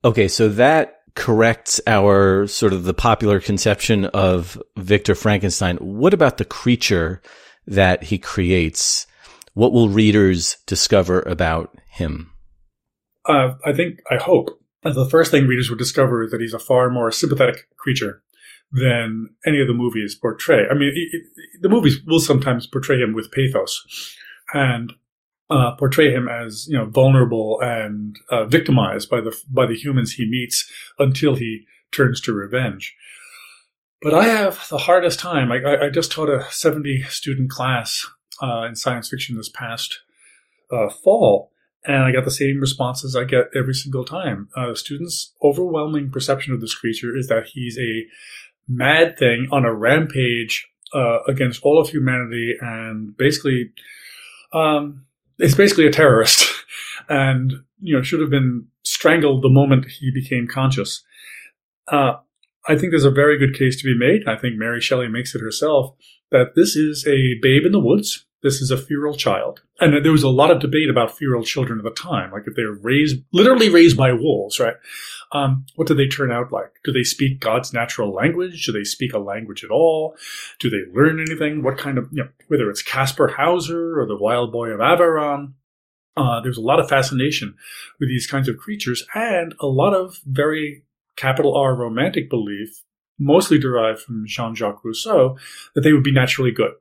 Okay, 0.04 0.26
so 0.26 0.48
that 0.48 0.97
corrects 1.18 1.80
our 1.86 2.46
sort 2.46 2.72
of 2.72 2.84
the 2.84 2.94
popular 2.94 3.40
conception 3.40 4.06
of 4.06 4.60
Victor 4.78 5.14
Frankenstein. 5.14 5.76
What 5.76 6.14
about 6.14 6.38
the 6.38 6.44
creature 6.46 7.20
that 7.66 8.04
he 8.04 8.16
creates? 8.16 9.06
What 9.52 9.72
will 9.72 9.90
readers 9.90 10.56
discover 10.66 11.20
about 11.22 11.76
him? 11.90 12.30
uh, 13.28 13.54
I 13.64 13.72
think, 13.72 14.00
I 14.10 14.16
hope, 14.16 14.58
the 14.82 15.08
first 15.08 15.30
thing 15.30 15.46
readers 15.46 15.68
would 15.68 15.78
discover 15.78 16.24
is 16.24 16.30
that 16.30 16.40
he's 16.40 16.54
a 16.54 16.58
far 16.58 16.88
more 16.88 17.12
sympathetic 17.12 17.68
creature 17.76 18.22
than 18.72 19.28
any 19.46 19.60
of 19.60 19.68
the 19.68 19.74
movies 19.74 20.14
portray. 20.14 20.64
I 20.70 20.74
mean, 20.74 20.88
it, 20.94 21.16
it, 21.16 21.22
the 21.60 21.68
movies 21.68 21.98
will 22.06 22.20
sometimes 22.20 22.66
portray 22.66 22.98
him 22.98 23.12
with 23.12 23.30
pathos 23.30 24.14
and 24.54 24.92
uh, 25.50 25.72
portray 25.76 26.12
him 26.12 26.28
as 26.28 26.66
you 26.68 26.76
know 26.76 26.86
vulnerable 26.86 27.58
and 27.62 28.16
uh, 28.30 28.44
victimized 28.44 29.08
by 29.08 29.20
the 29.20 29.36
by 29.48 29.66
the 29.66 29.76
humans 29.76 30.12
he 30.12 30.28
meets 30.28 30.70
until 30.98 31.34
he 31.34 31.64
turns 31.92 32.20
to 32.20 32.32
revenge. 32.32 32.94
But 34.00 34.14
I 34.14 34.24
have 34.24 34.68
the 34.68 34.78
hardest 34.78 35.18
time. 35.18 35.50
I, 35.50 35.86
I 35.86 35.90
just 35.90 36.12
taught 36.12 36.28
a 36.28 36.46
70 36.50 37.02
student 37.04 37.50
class 37.50 38.06
uh, 38.40 38.62
in 38.62 38.76
science 38.76 39.08
fiction 39.08 39.36
this 39.36 39.48
past 39.48 39.98
uh, 40.70 40.88
fall, 40.88 41.50
and 41.84 42.04
I 42.04 42.12
got 42.12 42.24
the 42.24 42.30
same 42.30 42.60
responses 42.60 43.16
I 43.16 43.24
get 43.24 43.50
every 43.56 43.74
single 43.74 44.04
time. 44.04 44.50
Uh, 44.56 44.74
students' 44.74 45.32
overwhelming 45.42 46.10
perception 46.10 46.54
of 46.54 46.60
this 46.60 46.74
creature 46.74 47.16
is 47.16 47.26
that 47.26 47.46
he's 47.46 47.76
a 47.76 48.04
mad 48.68 49.18
thing 49.18 49.48
on 49.50 49.64
a 49.64 49.74
rampage 49.74 50.68
uh, 50.94 51.22
against 51.26 51.62
all 51.64 51.80
of 51.80 51.88
humanity, 51.88 52.54
and 52.60 53.16
basically, 53.16 53.72
um, 54.52 55.06
it's 55.38 55.54
basically 55.54 55.86
a 55.86 55.92
terrorist, 55.92 56.46
and 57.08 57.52
you 57.80 57.96
know 57.96 58.02
should 58.02 58.20
have 58.20 58.30
been 58.30 58.66
strangled 58.84 59.42
the 59.42 59.48
moment 59.48 59.86
he 59.86 60.10
became 60.10 60.46
conscious. 60.46 61.02
Uh, 61.90 62.14
I 62.68 62.76
think 62.76 62.90
there's 62.90 63.04
a 63.04 63.10
very 63.10 63.38
good 63.38 63.54
case 63.54 63.80
to 63.80 63.84
be 63.84 63.98
made. 63.98 64.28
I 64.28 64.36
think 64.36 64.56
Mary 64.56 64.80
Shelley 64.80 65.08
makes 65.08 65.34
it 65.34 65.40
herself 65.40 65.94
that 66.30 66.54
this 66.54 66.76
is 66.76 67.06
a 67.06 67.38
babe 67.40 67.64
in 67.64 67.72
the 67.72 67.80
woods. 67.80 68.26
This 68.42 68.60
is 68.60 68.70
a 68.70 68.76
feral 68.76 69.14
child. 69.14 69.62
And 69.80 70.04
there 70.04 70.12
was 70.12 70.22
a 70.22 70.28
lot 70.28 70.50
of 70.50 70.60
debate 70.60 70.88
about 70.88 71.16
feral 71.16 71.42
children 71.42 71.78
at 71.78 71.84
the 71.84 71.90
time. 71.90 72.30
Like 72.30 72.44
if 72.46 72.54
they 72.54 72.64
were 72.64 72.78
raised, 72.78 73.22
literally 73.32 73.68
raised 73.68 73.96
by 73.96 74.12
wolves, 74.12 74.60
right? 74.60 74.76
Um, 75.32 75.66
what 75.74 75.88
do 75.88 75.94
they 75.94 76.06
turn 76.06 76.30
out 76.30 76.52
like? 76.52 76.80
Do 76.84 76.92
they 76.92 77.02
speak 77.02 77.40
God's 77.40 77.72
natural 77.72 78.12
language? 78.12 78.64
Do 78.64 78.72
they 78.72 78.84
speak 78.84 79.12
a 79.12 79.18
language 79.18 79.64
at 79.64 79.70
all? 79.70 80.16
Do 80.60 80.70
they 80.70 80.90
learn 80.92 81.20
anything? 81.20 81.62
What 81.62 81.78
kind 81.78 81.98
of, 81.98 82.08
you 82.12 82.22
know, 82.22 82.28
whether 82.46 82.70
it's 82.70 82.82
Caspar 82.82 83.28
Hauser 83.28 84.00
or 84.00 84.06
the 84.06 84.16
wild 84.16 84.52
boy 84.52 84.68
of 84.68 84.80
Aveyron? 84.80 85.54
Uh, 86.16 86.40
there's 86.40 86.58
a 86.58 86.62
lot 86.62 86.80
of 86.80 86.88
fascination 86.88 87.54
with 88.00 88.08
these 88.08 88.26
kinds 88.26 88.48
of 88.48 88.56
creatures 88.56 89.04
and 89.14 89.54
a 89.60 89.66
lot 89.66 89.94
of 89.94 90.20
very 90.24 90.84
capital 91.16 91.56
R 91.56 91.76
romantic 91.76 92.30
belief, 92.30 92.82
mostly 93.18 93.58
derived 93.58 94.00
from 94.00 94.26
Jean 94.26 94.54
Jacques 94.54 94.84
Rousseau, 94.84 95.36
that 95.74 95.82
they 95.82 95.92
would 95.92 96.02
be 96.02 96.12
naturally 96.12 96.50
good, 96.50 96.72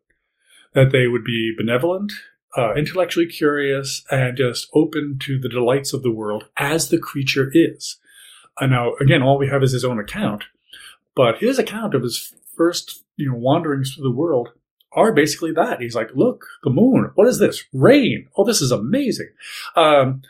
that 0.78 0.92
they 0.92 1.08
would 1.08 1.24
be 1.24 1.54
benevolent, 1.58 2.12
uh, 2.56 2.74
intellectually 2.76 3.26
curious, 3.26 4.04
and 4.12 4.38
just 4.38 4.70
open 4.74 5.18
to 5.24 5.40
the 5.40 5.50
delights 5.50 5.92
of 5.92 6.04
the 6.04 6.12
world 6.12 6.46
as 6.58 6.90
the 6.90 7.00
creature 7.00 7.52
is. 7.54 7.98
And 8.60 8.72
now, 8.72 8.94
again, 9.02 9.22
all 9.22 9.38
we 9.38 9.50
have 9.50 9.64
is 9.64 9.72
his 9.72 9.84
own 9.84 10.00
account, 10.00 10.46
but 11.16 11.40
his 11.40 11.60
account 11.60 11.94
of 11.94 12.04
his 12.04 12.34
first, 12.56 13.04
you 13.16 13.30
know, 13.30 13.38
wanderings 13.38 13.94
through 13.94 14.04
the 14.04 14.16
world 14.16 14.50
are 14.94 15.12
basically 15.12 15.52
that. 15.54 15.82
He's 15.82 15.96
like, 15.96 16.10
look, 16.14 16.46
the 16.64 16.70
moon. 16.70 17.12
What 17.16 17.28
is 17.28 17.40
this? 17.40 17.64
Rain. 17.74 18.28
Oh, 18.38 18.46
this 18.46 18.62
is 18.62 18.72
amazing. 18.72 19.30
Um, 19.76 20.22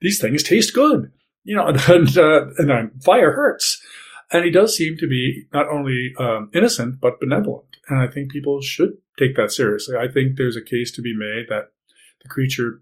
these 0.00 0.20
things 0.20 0.42
taste 0.42 0.74
good 0.74 1.12
you 1.44 1.54
know, 1.54 1.66
and, 1.88 2.18
uh, 2.18 2.46
and 2.58 2.70
uh, 2.70 2.82
fire 3.02 3.32
hurts. 3.32 3.80
And 4.32 4.44
he 4.44 4.50
does 4.50 4.76
seem 4.76 4.96
to 4.96 5.06
be 5.06 5.46
not 5.52 5.68
only 5.68 6.14
um, 6.18 6.50
innocent, 6.52 7.00
but 7.00 7.20
benevolent. 7.20 7.76
And 7.88 8.00
I 8.00 8.08
think 8.08 8.32
people 8.32 8.60
should 8.60 8.96
take 9.18 9.36
that 9.36 9.52
seriously. 9.52 9.96
I 9.96 10.08
think 10.08 10.36
there's 10.36 10.56
a 10.56 10.62
case 10.62 10.90
to 10.92 11.02
be 11.02 11.14
made 11.14 11.46
that 11.48 11.70
the 12.22 12.28
creature 12.28 12.80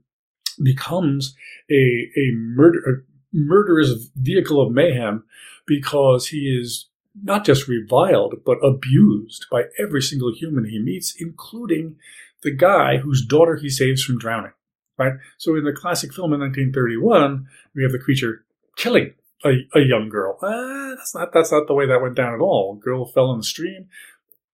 becomes 0.62 1.34
a, 1.70 2.10
a, 2.16 2.32
murder, 2.34 2.78
a 2.78 3.36
murderous 3.36 4.08
vehicle 4.16 4.60
of 4.60 4.72
mayhem 4.72 5.24
because 5.66 6.28
he 6.28 6.58
is 6.60 6.88
not 7.22 7.44
just 7.44 7.68
reviled, 7.68 8.36
but 8.44 8.58
abused 8.64 9.46
by 9.50 9.64
every 9.78 10.00
single 10.00 10.32
human 10.32 10.64
he 10.64 10.78
meets, 10.78 11.14
including 11.18 11.96
the 12.42 12.54
guy 12.54 12.98
whose 12.98 13.24
daughter 13.24 13.56
he 13.56 13.68
saves 13.68 14.02
from 14.02 14.18
drowning. 14.18 14.52
Right? 14.98 15.14
So 15.38 15.56
in 15.56 15.64
the 15.64 15.72
classic 15.72 16.12
film 16.12 16.32
in 16.32 16.40
1931, 16.40 17.46
we 17.74 17.82
have 17.82 17.92
the 17.92 17.98
creature 17.98 18.44
killing 18.76 19.14
a, 19.44 19.66
a 19.74 19.80
young 19.80 20.08
girl. 20.08 20.38
Uh, 20.42 20.94
that's 20.96 21.14
not 21.14 21.32
that's 21.32 21.52
not 21.52 21.66
the 21.66 21.74
way 21.74 21.86
that 21.86 22.00
went 22.00 22.14
down 22.14 22.34
at 22.34 22.40
all. 22.40 22.74
Girl 22.76 23.04
fell 23.04 23.32
in 23.32 23.38
the 23.38 23.44
stream. 23.44 23.88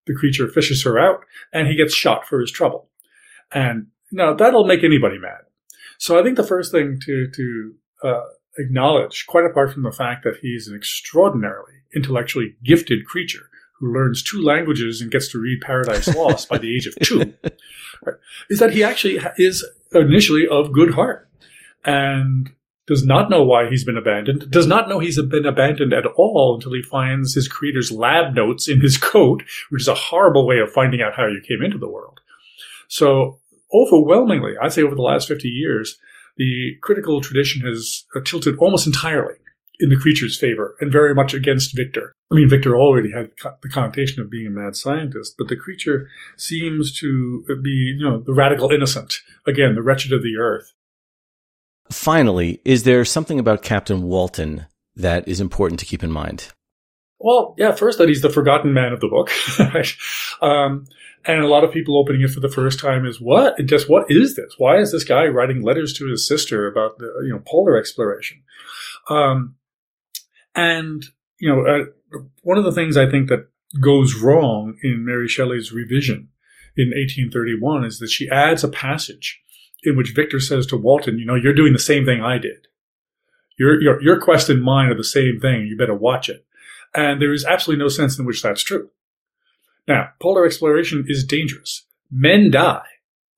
The 0.09 0.15
creature 0.15 0.49
fishes 0.49 0.83
her 0.83 0.99
out, 0.99 1.25
and 1.53 1.69
he 1.69 1.77
gets 1.77 1.95
shot 1.95 2.27
for 2.27 2.41
his 2.41 2.51
trouble. 2.51 2.89
And 3.53 3.87
now 4.11 4.35
that'll 4.35 4.65
make 4.65 4.83
anybody 4.83 5.19
mad. 5.19 5.43
So 5.99 6.19
I 6.19 6.23
think 6.23 6.37
the 6.37 6.43
first 6.43 6.73
thing 6.73 6.99
to 7.05 7.29
to 7.31 7.75
uh, 8.03 8.25
acknowledge, 8.59 9.27
quite 9.27 9.45
apart 9.45 9.73
from 9.73 9.83
the 9.85 9.93
fact 9.93 10.25
that 10.25 10.39
he's 10.43 10.67
an 10.67 10.75
extraordinarily 10.75 11.75
intellectually 11.95 12.57
gifted 12.65 13.05
creature 13.07 13.49
who 13.79 13.93
learns 13.93 14.23
two 14.23 14.43
languages 14.43 15.01
and 15.01 15.11
gets 15.11 15.29
to 15.29 15.39
read 15.39 15.61
Paradise 15.61 16.13
Lost 16.15 16.49
by 16.49 16.59
the 16.59 16.75
age 16.75 16.87
of 16.87 16.97
two, 16.97 17.35
right, 18.05 18.17
is 18.51 18.59
that 18.59 18.73
he 18.73 18.83
actually 18.83 19.21
is 19.37 19.65
initially 19.93 20.49
of 20.49 20.73
good 20.73 20.95
heart 20.95 21.29
and 21.85 22.51
does 22.89 23.05
not 23.05 23.29
know 23.29 23.45
why 23.45 23.69
he's 23.69 23.85
been 23.85 23.99
abandoned, 23.99 24.51
does 24.51 24.67
not 24.67 24.89
know 24.89 24.99
he's 24.99 25.21
been 25.23 25.45
abandoned 25.45 25.93
at 25.93 26.07
all 26.07 26.55
until 26.55 26.73
he 26.73 26.83
finds 26.83 27.35
his 27.35 27.47
creator's 27.47 27.93
lab 27.93 28.35
notes 28.35 28.67
in 28.67 28.81
his 28.81 28.97
coat, 29.13 29.45
which 29.69 29.83
is 29.83 29.89
a 29.89 29.95
horrible 29.95 30.47
way 30.47 30.59
of 30.59 30.73
finding 30.73 31.03
out 31.03 31.15
how 31.15 31.27
you 31.27 31.41
came 31.47 31.63
into 31.63 31.79
the 31.79 31.89
world. 31.89 32.21
So, 32.89 33.39
overwhelmingly, 33.73 34.55
I'd 34.61 34.73
say 34.73 34.83
over 34.83 34.95
the 34.95 35.03
last 35.03 35.29
50 35.29 35.47
years, 35.47 35.99
the 36.39 36.77
critical 36.81 37.21
tradition 37.21 37.61
has 37.67 38.05
uh, 38.17 38.21
tilted 38.25 38.57
almost 38.57 38.87
entirely 38.87 39.35
in 39.81 39.91
the 39.91 39.97
creature's 39.97 40.39
favor 40.39 40.75
and 40.81 40.91
very 40.91 41.15
much 41.15 41.35
against 41.35 41.77
Victor. 41.77 42.15
I 42.33 42.35
mean, 42.35 42.49
Victor 42.49 42.77
already 42.77 43.13
had 43.13 43.31
the 43.63 43.69
connotation 43.69 44.23
of 44.23 44.31
being 44.31 44.47
a 44.47 44.51
mad 44.51 44.77
scientist, 44.77 45.35
but 45.37 45.49
the 45.49 45.57
creature 45.57 46.09
seems 46.37 46.99
to 47.01 47.45
be, 47.63 47.95
you 47.99 48.05
know, 48.05 48.21
the 48.21 48.35
radical 48.35 48.71
innocent. 48.71 49.15
Again, 49.47 49.75
the 49.75 49.83
wretched 49.83 50.13
of 50.13 50.23
the 50.23 50.37
earth. 50.39 50.73
Finally, 51.91 52.61
is 52.65 52.83
there 52.83 53.05
something 53.05 53.39
about 53.39 53.63
Captain 53.63 54.03
Walton 54.03 54.67
that 54.97 55.27
is 55.27 55.41
important 55.41 55.81
to 55.81 55.87
keep 55.87 56.03
in 56.03 56.11
mind? 56.11 56.49
Well, 57.21 57.55
yeah, 57.59 57.73
first 57.73 57.99
that 57.99 58.09
he's 58.09 58.23
the 58.23 58.31
forgotten 58.31 58.73
man 58.73 58.93
of 58.93 59.01
the 59.01 59.09
book. 59.09 59.31
um, 60.43 60.87
and 61.25 61.43
a 61.43 61.49
lot 61.49 61.65
of 61.65 61.73
people 61.73 61.99
opening 61.99 62.23
it 62.23 62.31
for 62.31 62.41
the 62.41 62.49
first 62.49 62.79
time 62.79 63.05
is 63.05 63.21
what? 63.21 63.59
Just 63.65 63.89
what 63.89 64.09
is 64.09 64.37
this? 64.37 64.55
Why 64.59 64.79
is 64.79 64.93
this 64.93 65.05
guy 65.05 65.27
writing 65.27 65.63
letters 65.63 65.93
to 65.95 66.07
his 66.07 66.27
sister 66.27 66.69
about 66.69 66.99
the 66.99 67.13
you 67.25 67.33
know 67.33 67.43
polar 67.45 67.77
exploration? 67.77 68.43
Um, 69.09 69.57
and 70.55 71.05
you 71.41 71.55
know, 71.55 71.67
uh, 71.67 72.19
one 72.43 72.59
of 72.59 72.65
the 72.65 72.73
things 72.73 72.97
I 72.97 73.11
think 73.11 73.29
that 73.29 73.49
goes 73.81 74.15
wrong 74.15 74.77
in 74.83 75.05
Mary 75.05 75.29
Shelley's 75.29 75.73
revision 75.73 76.29
in 76.77 76.89
1831 76.89 77.85
is 77.85 77.99
that 77.99 78.11
she 78.11 78.31
adds 78.31 78.63
a 78.63 78.69
passage 78.69 79.43
in 79.85 79.97
which 79.97 80.15
Victor 80.15 80.41
says 80.41 80.67
to 80.67 80.77
Walton, 80.77 81.19
you 81.19 81.25
know, 81.25 81.35
you're 81.35 81.55
doing 81.55 81.73
the 81.73 81.79
same 81.79 82.05
thing 82.05 82.21
I 82.21 82.39
did. 82.39 82.67
Your, 83.59 83.81
your, 83.81 84.03
your 84.03 84.21
quest 84.21 84.49
and 84.49 84.63
mine 84.63 84.89
are 84.91 84.97
the 84.97 85.05
same 85.05 85.39
thing. 85.41 85.67
You 85.67 85.77
better 85.77 85.95
watch 85.95 86.29
it. 86.29 86.45
And 86.95 87.21
there 87.21 87.33
is 87.33 87.45
absolutely 87.45 87.83
no 87.83 87.89
sense 87.89 88.19
in 88.19 88.25
which 88.25 88.43
that's 88.43 88.63
true. 88.63 88.91
Now, 89.87 90.11
polar 90.21 90.47
exploration 90.47 91.05
is 91.09 91.25
dangerous. 91.25 91.85
Men 92.11 92.51
die 92.51 92.87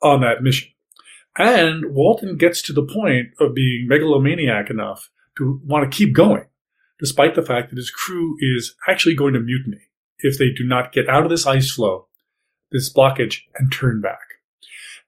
on 0.03 0.21
that 0.21 0.43
mission. 0.43 0.69
And 1.39 1.95
Walton 1.95 2.37
gets 2.37 2.61
to 2.63 2.73
the 2.73 2.83
point 2.83 3.29
of 3.39 3.55
being 3.55 3.87
megalomaniac 3.89 4.69
enough 4.69 5.11
to 5.39 5.61
want 5.65 5.91
to 5.91 5.97
keep 5.97 6.15
going, 6.15 6.47
despite 6.99 7.35
the 7.35 7.43
fact 7.43 7.71
that 7.71 7.77
his 7.77 7.91
crew 7.91 8.37
is 8.41 8.75
actually 8.89 9.15
going 9.15 9.35
to 9.35 9.41
mutiny 9.41 9.89
if 10.19 10.39
they 10.39 10.51
do 10.51 10.65
not 10.65 10.93
get 10.93 11.09
out 11.09 11.23
of 11.25 11.31
this 11.31 11.47
ice 11.47 11.71
floe, 11.71 12.07
this 12.73 12.93
blockage, 12.93 13.43
and 13.57 13.73
turn 13.73 14.01
back. 14.01 14.19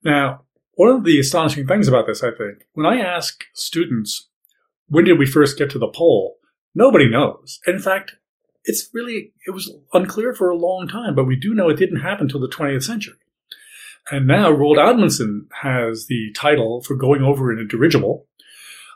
Now, 0.04 0.42
one 0.74 0.90
of 0.90 1.04
the 1.04 1.18
astonishing 1.18 1.66
things 1.66 1.88
about 1.88 2.06
this, 2.06 2.22
I 2.22 2.30
think, 2.30 2.64
when 2.72 2.86
I 2.86 3.00
ask 3.00 3.44
students, 3.52 4.28
when 4.88 5.04
did 5.04 5.18
we 5.18 5.26
first 5.26 5.58
get 5.58 5.70
to 5.70 5.78
the 5.78 5.88
pole? 5.88 6.36
Nobody 6.74 7.08
knows. 7.08 7.60
In 7.66 7.78
fact, 7.78 8.12
it's 8.64 8.88
really, 8.94 9.32
it 9.46 9.50
was 9.50 9.72
unclear 9.92 10.34
for 10.34 10.48
a 10.48 10.56
long 10.56 10.88
time, 10.88 11.14
but 11.14 11.24
we 11.24 11.36
do 11.36 11.54
know 11.54 11.68
it 11.68 11.76
didn't 11.76 12.00
happen 12.00 12.26
until 12.26 12.40
the 12.40 12.48
20th 12.48 12.84
century. 12.84 13.16
And 14.10 14.26
now 14.26 14.50
Roald 14.50 14.78
Amundsen 14.78 15.48
has 15.62 16.06
the 16.06 16.32
title 16.34 16.82
for 16.82 16.96
going 16.96 17.22
over 17.22 17.52
in 17.52 17.58
a 17.58 17.66
dirigible. 17.66 18.26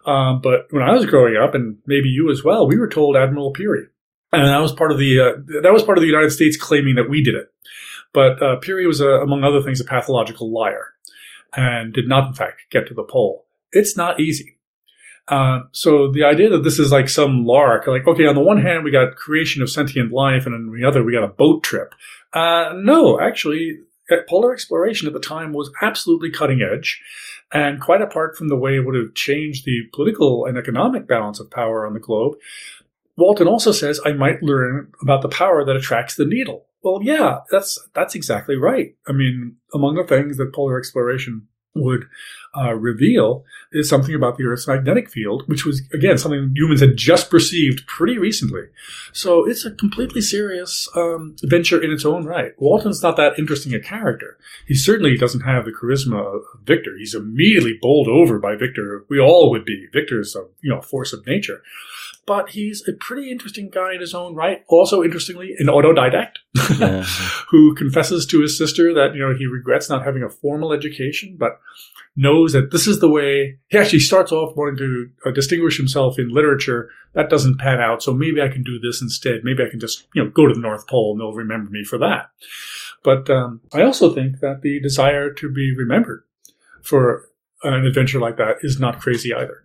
Um, 0.05 0.41
but 0.41 0.67
when 0.71 0.83
I 0.83 0.93
was 0.93 1.07
growing 1.07 1.37
up, 1.37 1.55
and 1.55 1.79
maybe 1.87 2.09
you 2.09 2.31
as 2.31 2.43
well, 2.43 2.67
we 2.67 2.79
were 2.79 2.89
told 2.89 3.17
Admiral 3.17 3.53
Peary. 3.53 3.87
And 4.33 4.49
that 4.49 4.61
was 4.61 4.73
part 4.73 4.93
of 4.93 4.99
the, 4.99 5.21
uh, 5.21 5.63
that 5.63 5.73
was 5.73 5.83
part 5.83 5.99
of 5.99 6.03
the 6.03 6.09
United 6.09 6.31
States 6.31 6.57
claiming 6.57 6.97
that 6.97 7.11
we 7.11 7.23
did 7.23 7.35
it. 7.35 7.49
But 8.13 8.43
uh, 8.43 8.57
Peary 8.57 8.87
was, 8.87 9.01
uh, 9.01 9.21
among 9.21 9.45
other 9.45 9.63
things, 9.63 9.81
a 9.81 9.85
pathological 9.85 10.53
liar 10.53 10.96
and 11.57 11.93
did 11.93 12.07
not, 12.07 12.29
in 12.29 12.35
fact, 12.35 12.63
get 12.71 12.87
to 12.87 12.95
the 12.95 13.03
pole. 13.03 13.47
It's 13.73 13.97
not 13.97 14.21
easy. 14.21 14.59
Uh, 15.29 15.63
so 15.73 16.13
the 16.13 16.23
idea 16.23 16.49
that 16.51 16.63
this 16.63 16.79
is 16.79 16.93
like 16.93 17.09
some 17.09 17.45
lark, 17.45 17.87
like, 17.87 18.07
okay, 18.07 18.27
on 18.27 18.37
the 18.37 18.41
one 18.41 18.63
hand, 18.63 18.85
we 18.85 18.93
got 18.93 19.17
creation 19.17 19.63
of 19.63 19.71
sentient 19.71 20.13
life, 20.13 20.47
and 20.47 20.55
on 20.55 20.73
the 20.79 20.87
other, 20.87 21.03
we 21.03 21.13
got 21.13 21.25
a 21.25 21.29
boat 21.29 21.65
trip. 21.65 21.95
Uh, 22.33 22.73
no, 22.77 23.19
actually, 23.21 23.79
polar 24.29 24.53
exploration 24.53 25.09
at 25.09 25.15
the 25.15 25.21
time 25.21 25.53
was 25.53 25.71
absolutely 25.83 26.31
cutting 26.31 26.63
edge. 26.63 27.03
And 27.53 27.81
quite 27.81 28.03
apart 28.03 28.37
from 28.37 28.49
the 28.49 28.57
way 28.57 28.77
it 28.77 28.85
would 28.85 28.95
have 28.95 29.15
changed 29.15 29.65
the 29.65 29.83
political 29.93 30.47
and 30.47 30.59
economic 30.59 31.07
balance 31.07 31.41
of 31.41 31.51
power 31.51 31.87
on 31.87 31.95
the 31.95 32.01
globe, 32.01 32.35
Walton 33.17 33.49
also 33.49 33.73
says 33.73 34.01
I 34.05 34.13
might 34.13 34.43
learn 34.43 34.93
about 35.01 35.23
the 35.23 35.29
power 35.29 35.65
that 35.65 35.77
attracts 35.77 36.17
the 36.17 36.27
needle. 36.27 36.66
Well, 36.87 37.03
yeah, 37.03 37.39
that's 37.51 37.85
that's 37.95 38.15
exactly 38.15 38.55
right. 38.55 38.95
I 39.09 39.13
mean, 39.13 39.57
among 39.75 39.97
the 39.97 40.05
things 40.05 40.37
that 40.37 40.55
polar 40.55 40.79
exploration 40.79 41.49
would 41.75 42.05
uh, 42.57 42.75
reveal 42.75 43.45
is 43.73 43.89
something 43.89 44.15
about 44.15 44.39
the 44.39 44.45
Earth's 44.45 44.69
magnetic 44.69 45.11
field, 45.11 45.43
which 45.47 45.67
was, 45.67 45.83
again, 45.93 46.17
something 46.17 46.53
humans 46.55 46.81
had 46.81 46.97
just 46.97 47.29
perceived 47.29 47.85
pretty 47.89 48.19
recently. 48.19 48.63
So 49.13 49.45
it's 49.45 49.65
a 49.65 49.73
completely 49.73 50.21
serious 50.21 50.89
um, 50.95 51.35
venture 51.43 51.83
in 51.83 51.91
its 51.91 52.05
own 52.05 52.25
right. 52.25 52.53
Walton's 52.57 53.03
not 53.03 53.17
that 53.17 53.37
interesting 53.37 53.75
a 53.75 53.81
character. 53.81 54.39
He 54.69 54.77
certainly 54.77 55.17
doesn't 55.17 55.41
have 55.41 55.65
the 55.65 55.73
charisma 55.73 56.37
of 56.37 56.43
Victor. 56.63 56.97
He's 56.97 57.17
immediately 57.17 57.79
bowled 57.83 58.07
over 58.07 58.39
by 58.39 58.55
Victor. 58.55 59.05
We 59.11 59.19
all 59.19 59.51
would 59.51 59.65
be. 59.65 59.89
Victor's 59.93 60.37
a 60.37 60.47
you 60.61 60.71
know 60.73 60.81
force 60.81 61.13
of 61.13 61.27
nature 61.27 61.63
but 62.27 62.51
he's 62.51 62.87
a 62.89 62.93
pretty 62.93 63.31
interesting 63.31 63.71
guy 63.71 63.95
in 63.95 64.01
his 64.01 64.15
own 64.15 64.35
right. 64.35 64.65
Also, 64.69 65.03
interestingly, 65.03 65.55
an 65.59 65.69
autodidact 65.69 66.39
yeah. 66.79 67.03
who 67.51 67.75
confesses 67.75 68.27
to 68.27 68.41
his 68.41 68.59
sister 68.59 68.93
that 68.93 69.15
you 69.15 69.21
know 69.21 69.35
he 69.35 69.47
regrets 69.47 69.89
not 69.89 70.05
having 70.05 70.23
a 70.23 70.29
formal 70.29 70.73
education, 70.73 71.37
but 71.39 71.61
knows 72.17 72.53
that 72.53 72.73
this 72.73 72.87
is 72.87 72.99
the 72.99 73.09
way. 73.09 73.59
He 73.69 73.79
actually 73.79 74.01
starts 74.01 74.33
off 74.33 74.57
wanting 74.57 74.77
to 74.79 75.11
uh, 75.25 75.31
distinguish 75.31 75.77
himself 75.77 76.19
in 76.19 76.29
literature. 76.29 76.91
That 77.15 77.31
doesn't 77.31 77.59
pan 77.59 77.81
out, 77.81 78.03
so 78.03 78.13
maybe 78.13 78.43
I 78.43 78.49
can 78.49 78.65
do 78.65 78.79
this 78.81 79.01
instead. 79.01 79.45
Maybe 79.45 79.63
I 79.63 79.71
can 79.71 79.81
just 79.81 80.07
you 80.13 80.25
know 80.25 80.31
go 80.31 80.47
to 80.47 80.55
the 80.55 80.61
North 80.61 80.87
Pole 80.89 81.13
and 81.13 81.21
they'll 81.21 81.33
remember 81.33 81.71
me 81.71 81.85
for 81.85 81.99
that. 81.99 82.31
But 83.05 83.31
um, 83.31 83.61
I 83.73 83.83
also 83.83 84.13
think 84.13 84.41
that 84.41 84.63
the 84.63 84.81
desire 84.81 85.33
to 85.35 85.49
be 85.49 85.73
remembered 85.77 86.25
for 86.83 87.29
an 87.63 87.87
adventure 87.87 88.19
like 88.19 88.37
that 88.37 88.57
is 88.63 88.81
not 88.81 89.01
crazy 89.01 89.33
either. 89.33 89.63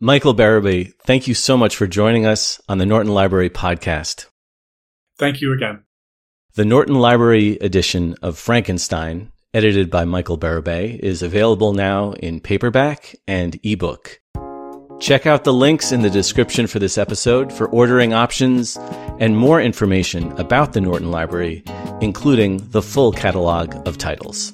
Michael 0.00 0.34
Bérubé, 0.34 0.92
thank 1.04 1.26
you 1.26 1.32
so 1.32 1.56
much 1.56 1.74
for 1.74 1.86
joining 1.86 2.26
us 2.26 2.60
on 2.68 2.76
the 2.76 2.84
Norton 2.84 3.14
Library 3.14 3.48
podcast. 3.48 4.26
Thank 5.18 5.40
you 5.40 5.54
again. 5.54 5.84
The 6.54 6.66
Norton 6.66 6.96
Library 6.96 7.56
edition 7.62 8.14
of 8.20 8.36
Frankenstein, 8.36 9.32
edited 9.54 9.90
by 9.90 10.04
Michael 10.04 10.36
Bérubé, 10.36 10.98
is 10.98 11.22
available 11.22 11.72
now 11.72 12.12
in 12.12 12.40
paperback 12.40 13.16
and 13.26 13.58
ebook. 13.64 14.20
Check 15.00 15.24
out 15.24 15.44
the 15.44 15.54
links 15.54 15.92
in 15.92 16.02
the 16.02 16.10
description 16.10 16.66
for 16.66 16.78
this 16.78 16.98
episode 16.98 17.50
for 17.50 17.66
ordering 17.68 18.12
options 18.12 18.76
and 19.18 19.34
more 19.34 19.62
information 19.62 20.30
about 20.32 20.74
the 20.74 20.82
Norton 20.82 21.10
Library, 21.10 21.62
including 22.02 22.58
the 22.68 22.82
full 22.82 23.12
catalog 23.12 23.88
of 23.88 23.96
titles. 23.96 24.52